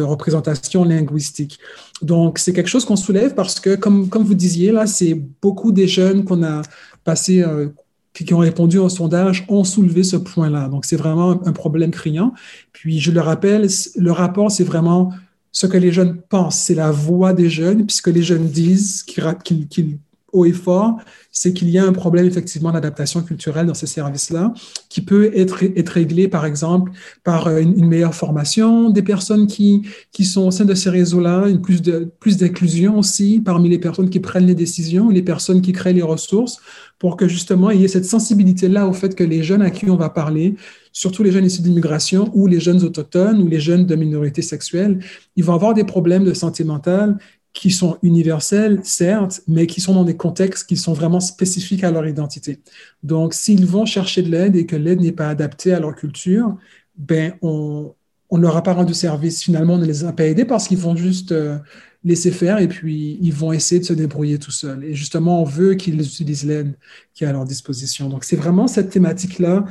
représentation 0.00 0.84
linguistique. 0.84 1.58
Donc, 2.02 2.38
c'est 2.38 2.52
quelque 2.52 2.68
chose 2.68 2.84
qu'on 2.84 2.96
soulève 2.96 3.34
parce 3.34 3.58
que, 3.58 3.74
comme, 3.74 4.08
comme 4.08 4.22
vous 4.22 4.34
disiez, 4.34 4.70
là, 4.70 4.86
c'est 4.86 5.14
beaucoup 5.42 5.72
des 5.72 5.88
jeunes 5.88 6.24
qu'on 6.24 6.42
a 6.44 6.62
passé, 7.02 7.42
euh, 7.42 7.68
qui 8.14 8.32
ont 8.34 8.38
répondu 8.38 8.78
au 8.78 8.88
sondage 8.88 9.44
ont 9.48 9.64
soulevé 9.64 10.02
ce 10.04 10.16
point-là. 10.16 10.68
Donc, 10.68 10.84
c'est 10.84 10.96
vraiment 10.96 11.30
un 11.46 11.52
problème 11.52 11.90
criant. 11.90 12.32
Puis, 12.72 13.00
je 13.00 13.10
le 13.10 13.20
rappelle, 13.20 13.66
le 13.96 14.12
rapport, 14.12 14.50
c'est 14.50 14.64
vraiment 14.64 15.12
ce 15.52 15.66
que 15.66 15.76
les 15.76 15.92
jeunes 15.92 16.20
pensent, 16.20 16.58
c'est 16.58 16.74
la 16.74 16.90
voix 16.90 17.32
des 17.32 17.50
jeunes, 17.50 17.86
puisque 17.86 18.08
les 18.08 18.22
jeunes 18.22 18.48
disent 18.48 19.02
qu'ils 19.02 19.68
qu 19.68 19.98
haut 20.32 20.44
et 20.44 20.52
fort, 20.52 20.98
c'est 21.32 21.52
qu'il 21.52 21.70
y 21.70 21.78
a 21.78 21.84
un 21.84 21.92
problème 21.92 22.26
effectivement 22.26 22.72
d'adaptation 22.72 23.22
culturelle 23.22 23.66
dans 23.66 23.74
ces 23.74 23.86
services-là, 23.86 24.52
qui 24.88 25.00
peut 25.00 25.30
être, 25.34 25.54
réglé, 25.92 26.28
par 26.28 26.44
exemple, 26.44 26.92
par 27.24 27.46
euh, 27.46 27.60
une, 27.60 27.86
meilleure 27.86 28.14
formation 28.14 28.90
des 28.90 29.02
personnes 29.02 29.46
qui, 29.46 29.82
qui 30.12 30.24
sont 30.24 30.46
au 30.46 30.50
sein 30.50 30.64
de 30.64 30.74
ces 30.74 30.90
réseaux-là, 30.90 31.48
une 31.48 31.60
plus 31.60 31.82
de 31.82 32.10
plus 32.20 32.36
d'inclusion 32.36 32.98
aussi 32.98 33.40
parmi 33.40 33.68
les 33.68 33.78
personnes 33.78 34.10
qui 34.10 34.20
prennent 34.20 34.46
les 34.46 34.54
décisions, 34.54 35.10
les 35.10 35.22
personnes 35.22 35.62
qui 35.62 35.72
créent 35.72 35.92
les 35.92 36.02
ressources, 36.02 36.58
pour 36.98 37.16
que 37.16 37.26
justement 37.26 37.70
il 37.70 37.80
y 37.80 37.84
ait 37.84 37.88
cette 37.88 38.04
sensibilité-là 38.04 38.86
au 38.86 38.92
fait 38.92 39.14
que 39.14 39.24
les 39.24 39.42
jeunes 39.42 39.62
à 39.62 39.70
qui 39.70 39.88
on 39.90 39.96
va 39.96 40.10
parler, 40.10 40.54
surtout 40.92 41.22
les 41.22 41.32
jeunes 41.32 41.46
issus 41.46 41.62
d'immigration 41.62 42.30
ou 42.34 42.46
les 42.46 42.60
jeunes 42.60 42.82
autochtones 42.84 43.40
ou 43.40 43.48
les 43.48 43.60
jeunes 43.60 43.86
de 43.86 43.96
minorités 43.96 44.42
sexuelles, 44.42 44.98
ils 45.36 45.44
vont 45.44 45.54
avoir 45.54 45.74
des 45.74 45.84
problèmes 45.84 46.24
de 46.24 46.34
santé 46.34 46.62
mentale 46.64 47.18
qui 47.52 47.70
sont 47.70 47.98
universels, 48.02 48.80
certes, 48.84 49.42
mais 49.48 49.66
qui 49.66 49.80
sont 49.80 49.94
dans 49.94 50.04
des 50.04 50.16
contextes 50.16 50.68
qui 50.68 50.76
sont 50.76 50.92
vraiment 50.92 51.20
spécifiques 51.20 51.82
à 51.82 51.90
leur 51.90 52.06
identité. 52.06 52.60
Donc, 53.02 53.34
s'ils 53.34 53.66
vont 53.66 53.86
chercher 53.86 54.22
de 54.22 54.30
l'aide 54.30 54.56
et 54.56 54.66
que 54.66 54.76
l'aide 54.76 55.00
n'est 55.00 55.12
pas 55.12 55.28
adaptée 55.28 55.72
à 55.72 55.80
leur 55.80 55.96
culture, 55.96 56.56
ben, 56.96 57.34
on 57.42 57.94
ne 58.32 58.40
leur 58.40 58.56
a 58.56 58.62
pas 58.62 58.74
rendu 58.74 58.94
service. 58.94 59.42
Finalement, 59.42 59.74
on 59.74 59.78
ne 59.78 59.86
les 59.86 60.04
a 60.04 60.12
pas 60.12 60.26
aidés 60.26 60.44
parce 60.44 60.68
qu'ils 60.68 60.78
vont 60.78 60.94
juste 60.94 61.32
euh, 61.32 61.58
laisser 62.04 62.30
faire 62.30 62.58
et 62.58 62.68
puis 62.68 63.18
ils 63.20 63.32
vont 63.32 63.52
essayer 63.52 63.80
de 63.80 63.84
se 63.84 63.92
débrouiller 63.92 64.38
tout 64.38 64.52
seuls. 64.52 64.84
Et 64.84 64.94
justement, 64.94 65.42
on 65.42 65.44
veut 65.44 65.74
qu'ils 65.74 66.00
utilisent 66.00 66.44
l'aide 66.44 66.76
qui 67.14 67.24
est 67.24 67.26
à 67.26 67.32
leur 67.32 67.44
disposition. 67.44 68.08
Donc, 68.08 68.24
c'est 68.24 68.36
vraiment 68.36 68.68
cette 68.68 68.90
thématique-là 68.90 69.64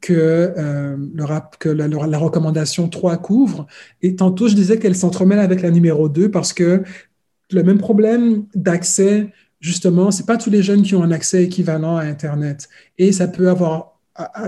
que, 0.00 0.12
euh, 0.56 0.96
le 1.14 1.24
rap, 1.24 1.56
que 1.58 1.68
la, 1.68 2.18
recommandation 2.18 2.88
3 2.88 3.16
couvre. 3.16 3.66
Et 4.02 4.14
tantôt, 4.14 4.48
je 4.48 4.54
disais 4.54 4.78
qu'elle 4.78 4.96
s'entremêle 4.96 5.40
avec 5.40 5.62
la 5.62 5.70
numéro 5.70 6.08
2 6.08 6.30
parce 6.30 6.52
que 6.52 6.84
le 7.54 7.62
même 7.62 7.78
problème 7.78 8.46
d'accès, 8.54 9.32
justement, 9.60 10.10
c'est 10.10 10.26
pas 10.26 10.36
tous 10.36 10.50
les 10.50 10.62
jeunes 10.62 10.82
qui 10.82 10.94
ont 10.94 11.02
un 11.02 11.10
accès 11.10 11.44
équivalent 11.44 11.96
à 11.96 12.02
Internet. 12.02 12.68
Et 12.98 13.12
ça 13.12 13.28
peut 13.28 13.48
avoir 13.48 13.93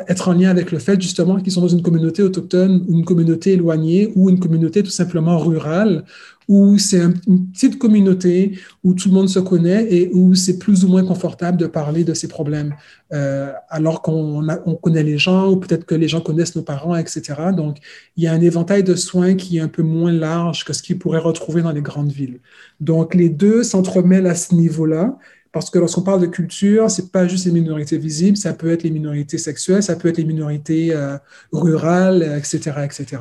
être 0.06 0.28
en 0.28 0.32
lien 0.32 0.48
avec 0.48 0.70
le 0.70 0.78
fait 0.78 1.00
justement 1.00 1.40
qu'ils 1.40 1.52
sont 1.52 1.60
dans 1.60 1.68
une 1.68 1.82
communauté 1.82 2.22
autochtone, 2.22 2.84
une 2.88 3.04
communauté 3.04 3.54
éloignée 3.54 4.12
ou 4.14 4.30
une 4.30 4.38
communauté 4.38 4.82
tout 4.82 4.90
simplement 4.90 5.38
rurale 5.38 6.04
où 6.48 6.78
c'est 6.78 7.00
une 7.26 7.50
petite 7.50 7.78
communauté 7.78 8.58
où 8.84 8.94
tout 8.94 9.08
le 9.08 9.14
monde 9.14 9.28
se 9.28 9.40
connaît 9.40 9.92
et 9.92 10.10
où 10.12 10.34
c'est 10.34 10.58
plus 10.58 10.84
ou 10.84 10.88
moins 10.88 11.04
confortable 11.04 11.58
de 11.58 11.66
parler 11.66 12.04
de 12.04 12.14
ces 12.14 12.28
problèmes, 12.28 12.74
euh, 13.12 13.52
alors 13.68 14.02
qu'on 14.02 14.46
on 14.48 14.74
connaît 14.76 15.02
les 15.02 15.18
gens 15.18 15.50
ou 15.50 15.56
peut-être 15.56 15.84
que 15.84 15.94
les 15.94 16.08
gens 16.08 16.20
connaissent 16.20 16.54
nos 16.54 16.62
parents, 16.62 16.94
etc. 16.94 17.50
Donc, 17.56 17.78
il 18.16 18.24
y 18.24 18.26
a 18.26 18.32
un 18.32 18.40
éventail 18.40 18.84
de 18.84 18.94
soins 18.94 19.34
qui 19.34 19.58
est 19.58 19.60
un 19.60 19.68
peu 19.68 19.82
moins 19.82 20.12
large 20.12 20.64
que 20.64 20.72
ce 20.72 20.82
qu'ils 20.82 20.98
pourraient 20.98 21.18
retrouver 21.18 21.62
dans 21.62 21.72
les 21.72 21.82
grandes 21.82 22.12
villes. 22.12 22.38
Donc, 22.80 23.14
les 23.14 23.28
deux 23.28 23.64
s'entremêlent 23.64 24.26
à 24.26 24.34
ce 24.36 24.54
niveau-là. 24.54 25.18
Parce 25.56 25.70
que 25.70 25.78
lorsqu'on 25.78 26.02
parle 26.02 26.20
de 26.20 26.26
culture, 26.26 26.90
c'est 26.90 27.10
pas 27.10 27.26
juste 27.26 27.46
les 27.46 27.50
minorités 27.50 27.96
visibles, 27.96 28.36
ça 28.36 28.52
peut 28.52 28.70
être 28.70 28.82
les 28.82 28.90
minorités 28.90 29.38
sexuelles, 29.38 29.82
ça 29.82 29.96
peut 29.96 30.08
être 30.08 30.18
les 30.18 30.24
minorités 30.26 30.94
euh, 30.94 31.16
rurales, 31.50 32.22
etc., 32.36 32.72
etc. 32.84 33.16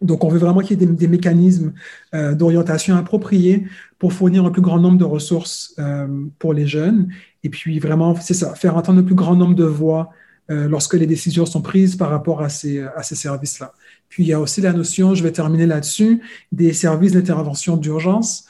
Donc, 0.00 0.22
on 0.22 0.28
veut 0.28 0.38
vraiment 0.38 0.60
qu'il 0.60 0.80
y 0.80 0.84
ait 0.84 0.86
des, 0.86 1.08
mécanismes 1.08 1.72
euh, 2.14 2.36
d'orientation 2.36 2.94
appropriés 2.94 3.66
pour 3.98 4.12
fournir 4.12 4.44
un 4.44 4.50
plus 4.50 4.62
grand 4.62 4.78
nombre 4.78 4.96
de 4.96 5.04
ressources 5.04 5.74
euh, 5.80 6.06
pour 6.38 6.54
les 6.54 6.68
jeunes. 6.68 7.08
Et 7.42 7.48
puis, 7.48 7.80
vraiment, 7.80 8.14
c'est 8.14 8.34
ça, 8.34 8.54
faire 8.54 8.76
entendre 8.76 9.00
un 9.00 9.02
plus 9.02 9.16
grand 9.16 9.34
nombre 9.34 9.56
de 9.56 9.64
voix 9.64 10.10
euh, 10.52 10.68
lorsque 10.68 10.94
les 10.94 11.08
décisions 11.08 11.46
sont 11.46 11.62
prises 11.62 11.96
par 11.96 12.10
rapport 12.10 12.42
à 12.42 12.48
ces 12.48 12.86
services-là. 13.02 13.72
Puis, 14.08 14.22
il 14.22 14.28
y 14.28 14.32
a 14.32 14.38
aussi 14.38 14.60
la 14.60 14.72
notion, 14.72 15.16
je 15.16 15.24
vais 15.24 15.32
terminer 15.32 15.66
là-dessus, 15.66 16.22
des 16.52 16.72
services 16.72 17.10
d'intervention 17.10 17.76
d'urgence. 17.76 18.46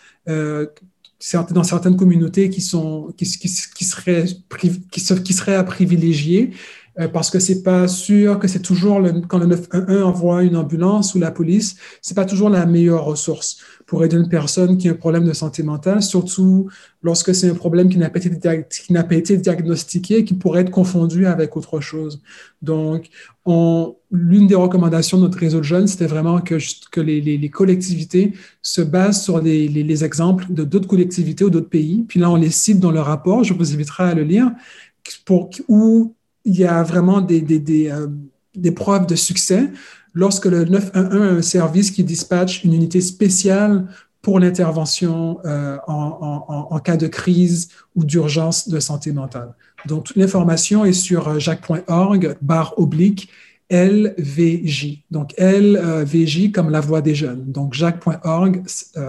Dans 1.51 1.65
certaines 1.65 1.97
communautés 1.97 2.51
qui, 2.51 2.61
sont, 2.61 3.13
qui, 3.17 3.25
qui, 3.25 3.49
qui 3.49 3.85
seraient, 3.85 4.25
qui, 4.91 5.33
seraient 5.33 5.55
à 5.55 5.65
privilégier, 5.65 6.51
euh, 7.01 7.09
parce 7.09 7.31
que 7.31 7.39
c'est 7.41 7.63
pas 7.63 7.89
sûr 7.89 8.39
que 8.39 8.47
c'est 8.47 8.61
toujours 8.61 9.01
le, 9.01 9.21
quand 9.27 9.39
le 9.39 9.47
911 9.47 10.03
envoie 10.03 10.45
une 10.45 10.57
ambulance 10.57 11.15
ou 11.15 11.19
la 11.19 11.33
police, 11.33 11.77
c'est 12.01 12.15
pas 12.15 12.25
toujours 12.25 12.51
la 12.51 12.67
meilleure 12.67 13.05
ressource 13.05 13.59
pour 13.87 14.05
aider 14.05 14.17
une 14.17 14.29
personne 14.29 14.79
qui 14.79 14.89
a 14.89 14.93
un 14.93 14.95
problème 14.95 15.25
de 15.25 15.33
santé 15.33 15.63
mentale, 15.63 16.03
surtout 16.03 16.71
lorsque 17.03 17.35
c'est 17.35 17.51
un 17.51 17.55
problème 17.55 17.89
qui 17.89 17.99
n'a 17.99 18.11
pas, 18.11 18.21
pas, 18.21 19.15
été 19.15 19.37
diagnostiqué 19.37 20.19
et 20.19 20.25
qui 20.25 20.35
pourrait 20.35 20.63
être 20.63 20.71
confondu 20.71 21.27
avec 21.27 21.57
autre 21.57 21.81
chose. 21.81 22.23
Donc, 22.63 23.09
l'une 24.11 24.47
des 24.47 24.55
recommandations 24.55 25.19
de 25.19 25.25
notre 25.25 25.39
réseau 25.39 25.59
de 25.59 25.65
jeunes, 25.65 25.87
c'était 25.87 26.07
vraiment 26.07 26.41
que, 26.41 26.57
que 26.91 27.01
les, 27.01 27.21
les, 27.21 27.37
les, 27.37 27.51
collectivités 27.51 28.33
se 28.63 28.81
basent 28.81 29.23
sur 29.23 29.41
les, 29.41 29.69
les 29.69 30.05
exemples 30.05 30.47
de 30.49 30.65
d'autres 30.65 30.89
collectivités 30.89 31.45
ou 31.45 31.51
d'autres 31.51 31.69
pays. 31.69 32.05
Puis 32.09 32.21
là, 32.21 32.31
on 32.31 32.37
les 32.37 32.51
cite 32.51 32.81
dans 32.81 32.93
le 32.93 33.01
rapport, 33.01 33.45
je 33.45 33.53
vous 33.53 33.75
inviterai 33.75 34.05
à 34.05 34.15
le 34.15 34.23
lire, 34.23 34.51
pour, 35.27 35.51
où 35.69 36.15
il 36.45 36.57
y 36.57 36.65
a 36.65 36.83
vraiment 36.83 37.21
des, 37.21 37.41
des, 37.41 37.59
des, 37.59 37.91
euh, 37.91 38.73
preuves 38.75 39.07
de 39.07 39.15
succès 39.15 39.71
lorsque 40.13 40.47
le 40.47 40.65
911 40.65 40.95
a 40.95 41.37
un 41.39 41.43
service 41.43 41.91
qui 41.91 42.05
dispatche 42.05 42.65
une 42.65 42.75
unité 42.75 43.01
spéciale 43.01 43.87
pour 44.23 44.41
l'intervention 44.41 45.39
euh, 45.45 45.77
en, 45.87 46.67
en, 46.71 46.79
cas 46.79 46.97
de 46.97 47.07
crise 47.07 47.69
ou 47.95 48.05
d'urgence 48.05 48.69
de 48.69 48.81
santé 48.81 49.13
mentale. 49.13 49.55
Donc, 49.87 50.13
l'information 50.17 50.85
est 50.85 50.95
sur 50.95 51.29
euh, 51.29 51.39
jacques.org, 51.39 52.37
barre 52.41 52.79
oblique, 52.79 53.29
LVJ. 53.71 55.05
Donc, 55.11 55.35
LVJ 55.39 56.53
comme 56.53 56.71
la 56.71 56.81
voix 56.81 57.03
des 57.03 57.15
jeunes. 57.15 57.51
Donc, 57.53 57.75
jacques.org 57.75 58.63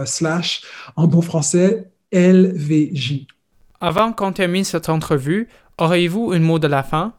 slash, 0.06 0.64
en 0.96 1.08
bon 1.08 1.22
français, 1.22 1.90
LVJ. 2.12 3.28
Avant 3.80 4.12
qu'on 4.14 4.32
termine 4.32 4.64
cette 4.64 4.90
entrevue, 4.90 5.48
auriez-vous 5.78 6.32
un 6.32 6.40
mot 6.40 6.60
de 6.60 6.68
la 6.68 6.84
fin? 6.84 7.14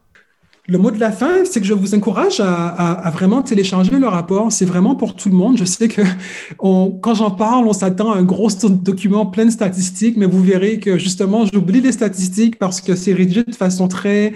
Le 0.68 0.78
mot 0.78 0.90
de 0.90 0.98
la 0.98 1.12
fin, 1.12 1.44
c'est 1.44 1.60
que 1.60 1.66
je 1.66 1.74
vous 1.74 1.94
encourage 1.94 2.40
à, 2.40 3.10
vraiment 3.12 3.40
télécharger 3.40 3.98
le 3.98 4.08
rapport. 4.08 4.50
C'est 4.50 4.64
vraiment 4.64 4.96
pour 4.96 5.14
tout 5.14 5.28
le 5.28 5.36
monde. 5.36 5.56
Je 5.56 5.64
sais 5.64 5.86
que 5.86 6.02
quand 6.58 7.14
j'en 7.14 7.30
parle, 7.30 7.68
on 7.68 7.72
s'attend 7.72 8.12
à 8.12 8.16
un 8.16 8.24
gros 8.24 8.50
document 8.50 9.26
plein 9.26 9.44
de 9.44 9.50
statistiques, 9.50 10.16
mais 10.16 10.26
vous 10.26 10.42
verrez 10.42 10.80
que 10.80 10.98
justement, 10.98 11.46
j'oublie 11.46 11.80
les 11.80 11.92
statistiques 11.92 12.58
parce 12.58 12.80
que 12.80 12.96
c'est 12.96 13.12
rédigé 13.12 13.44
de 13.44 13.54
façon 13.54 13.86
très, 13.86 14.32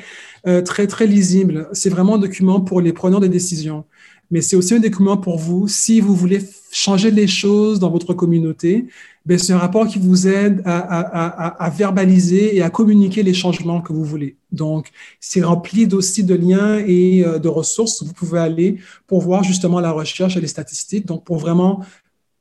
euh, 0.46 0.62
très, 0.62 0.86
très 0.86 1.06
lisible. 1.06 1.68
C'est 1.72 1.90
vraiment 1.90 2.14
un 2.14 2.18
document 2.18 2.60
pour 2.60 2.80
les 2.80 2.92
preneurs 2.92 3.20
de 3.20 3.26
décisions 3.26 3.84
mais 4.30 4.40
c'est 4.40 4.56
aussi 4.56 4.74
un 4.74 4.78
document 4.78 5.16
pour 5.16 5.38
vous 5.38 5.68
si 5.68 6.00
vous 6.00 6.14
voulez 6.14 6.40
changer 6.72 7.10
les 7.10 7.26
choses 7.26 7.80
dans 7.80 7.90
votre 7.90 8.14
communauté. 8.14 8.86
Ben, 9.26 9.38
c'est 9.38 9.52
un 9.52 9.58
rapport 9.58 9.86
qui 9.86 9.98
vous 9.98 10.26
aide 10.26 10.62
à, 10.64 10.78
à, 10.78 11.64
à, 11.64 11.70
verbaliser 11.70 12.56
et 12.56 12.62
à 12.62 12.70
communiquer 12.70 13.22
les 13.22 13.34
changements 13.34 13.82
que 13.82 13.92
vous 13.92 14.04
voulez. 14.04 14.36
Donc, 14.50 14.88
c'est 15.20 15.42
rempli 15.42 15.86
aussi 15.92 16.24
de 16.24 16.34
liens 16.34 16.78
et 16.78 17.22
euh, 17.24 17.38
de 17.38 17.48
ressources. 17.48 18.02
Vous 18.02 18.14
pouvez 18.14 18.38
aller 18.38 18.78
pour 19.06 19.20
voir 19.20 19.42
justement 19.42 19.78
la 19.78 19.90
recherche 19.90 20.36
et 20.36 20.40
les 20.40 20.46
statistiques. 20.46 21.06
Donc, 21.06 21.24
pour 21.24 21.36
vraiment 21.36 21.84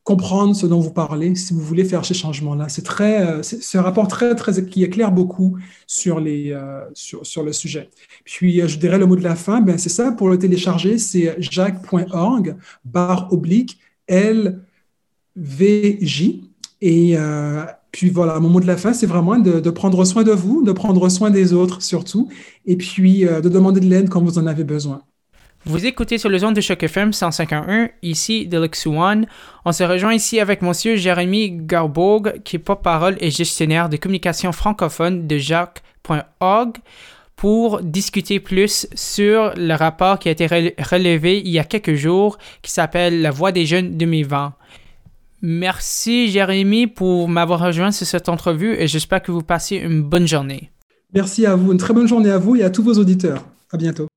comprendre 0.09 0.55
ce 0.55 0.65
dont 0.65 0.79
vous 0.79 0.91
parlez 0.91 1.35
si 1.35 1.53
vous 1.53 1.59
voulez 1.59 1.85
faire 1.85 2.03
ces 2.03 2.15
changements-là. 2.15 2.67
C'est 2.67 2.81
très, 2.81 3.21
euh, 3.27 3.43
c'est 3.43 3.77
un 3.77 3.83
rapport 3.83 4.07
très, 4.07 4.33
très, 4.33 4.65
qui 4.65 4.83
éclaire 4.83 5.11
beaucoup 5.11 5.59
sur, 5.85 6.19
les, 6.19 6.51
euh, 6.51 6.81
sur, 6.95 7.23
sur 7.27 7.43
le 7.43 7.53
sujet. 7.53 7.91
Puis, 8.25 8.59
euh, 8.59 8.67
je 8.67 8.79
dirais 8.79 8.97
le 8.97 9.05
mot 9.05 9.15
de 9.15 9.23
la 9.23 9.35
fin, 9.35 9.61
ben, 9.61 9.77
c'est 9.77 9.89
ça, 9.89 10.11
pour 10.11 10.29
le 10.29 10.39
télécharger, 10.39 10.97
c'est 10.97 11.35
jacques.org, 11.39 12.55
barre 12.83 13.31
oblique, 13.31 13.77
L, 14.07 14.63
VJ. 15.35 16.41
Et 16.81 17.15
puis 17.91 18.09
voilà, 18.09 18.39
mon 18.39 18.49
mot 18.49 18.61
de 18.61 18.67
la 18.67 18.77
fin, 18.77 18.93
c'est 18.93 19.05
vraiment 19.05 19.37
de, 19.37 19.69
prendre 19.69 20.03
soin 20.05 20.23
de 20.23 20.31
vous, 20.31 20.63
de 20.63 20.71
prendre 20.71 21.07
soin 21.09 21.29
des 21.29 21.53
autres 21.53 21.83
surtout, 21.83 22.29
et 22.65 22.77
puis 22.77 23.25
de 23.25 23.49
demander 23.49 23.79
de 23.79 23.85
l'aide 23.85 24.09
quand 24.09 24.23
vous 24.23 24.39
en 24.39 24.47
avez 24.47 24.63
besoin. 24.63 25.01
Vous 25.65 25.85
écoutez 25.85 26.17
sur 26.17 26.29
le 26.29 26.37
zone 26.37 26.53
de 26.53 26.61
choc 26.61 26.81
FM 26.81 27.11
151, 27.11 27.89
ici 28.01 28.47
Deluxe 28.47 28.87
One. 28.87 29.27
On 29.65 29.73
se 29.73 29.83
rejoint 29.83 30.13
ici 30.13 30.39
avec 30.39 30.61
monsieur 30.61 30.95
Jérémy 30.95 31.51
Garbourg, 31.51 32.29
qui 32.45 32.55
est 32.55 32.59
porte-parole 32.59 33.17
et 33.19 33.29
gestionnaire 33.29 33.89
de 33.89 33.97
communication 33.97 34.53
francophone 34.53 35.27
de 35.27 35.37
Jacques.org 35.37 36.77
pour 37.35 37.81
discuter 37.81 38.39
plus 38.39 38.87
sur 38.95 39.53
le 39.55 39.73
rapport 39.73 40.17
qui 40.19 40.29
a 40.29 40.31
été 40.31 40.47
relevé 40.47 41.39
il 41.39 41.49
y 41.49 41.59
a 41.59 41.65
quelques 41.65 41.95
jours 41.95 42.37
qui 42.61 42.71
s'appelle 42.71 43.21
La 43.21 43.31
Voix 43.31 43.51
des 43.51 43.65
jeunes 43.65 43.97
2020. 43.97 44.53
Merci 45.41 46.29
Jérémy 46.29 46.87
pour 46.87 47.27
m'avoir 47.27 47.59
rejoint 47.59 47.91
sur 47.91 48.07
cette 48.07 48.29
entrevue 48.29 48.75
et 48.75 48.87
j'espère 48.87 49.21
que 49.21 49.31
vous 49.31 49.43
passez 49.43 49.75
une 49.75 50.03
bonne 50.03 50.27
journée. 50.27 50.71
Merci 51.13 51.45
à 51.45 51.55
vous, 51.55 51.71
une 51.73 51.77
très 51.77 51.93
bonne 51.93 52.07
journée 52.07 52.31
à 52.31 52.37
vous 52.37 52.55
et 52.55 52.63
à 52.63 52.69
tous 52.69 52.83
vos 52.83 52.93
auditeurs. 52.93 53.45
À 53.71 53.77
bientôt. 53.77 54.07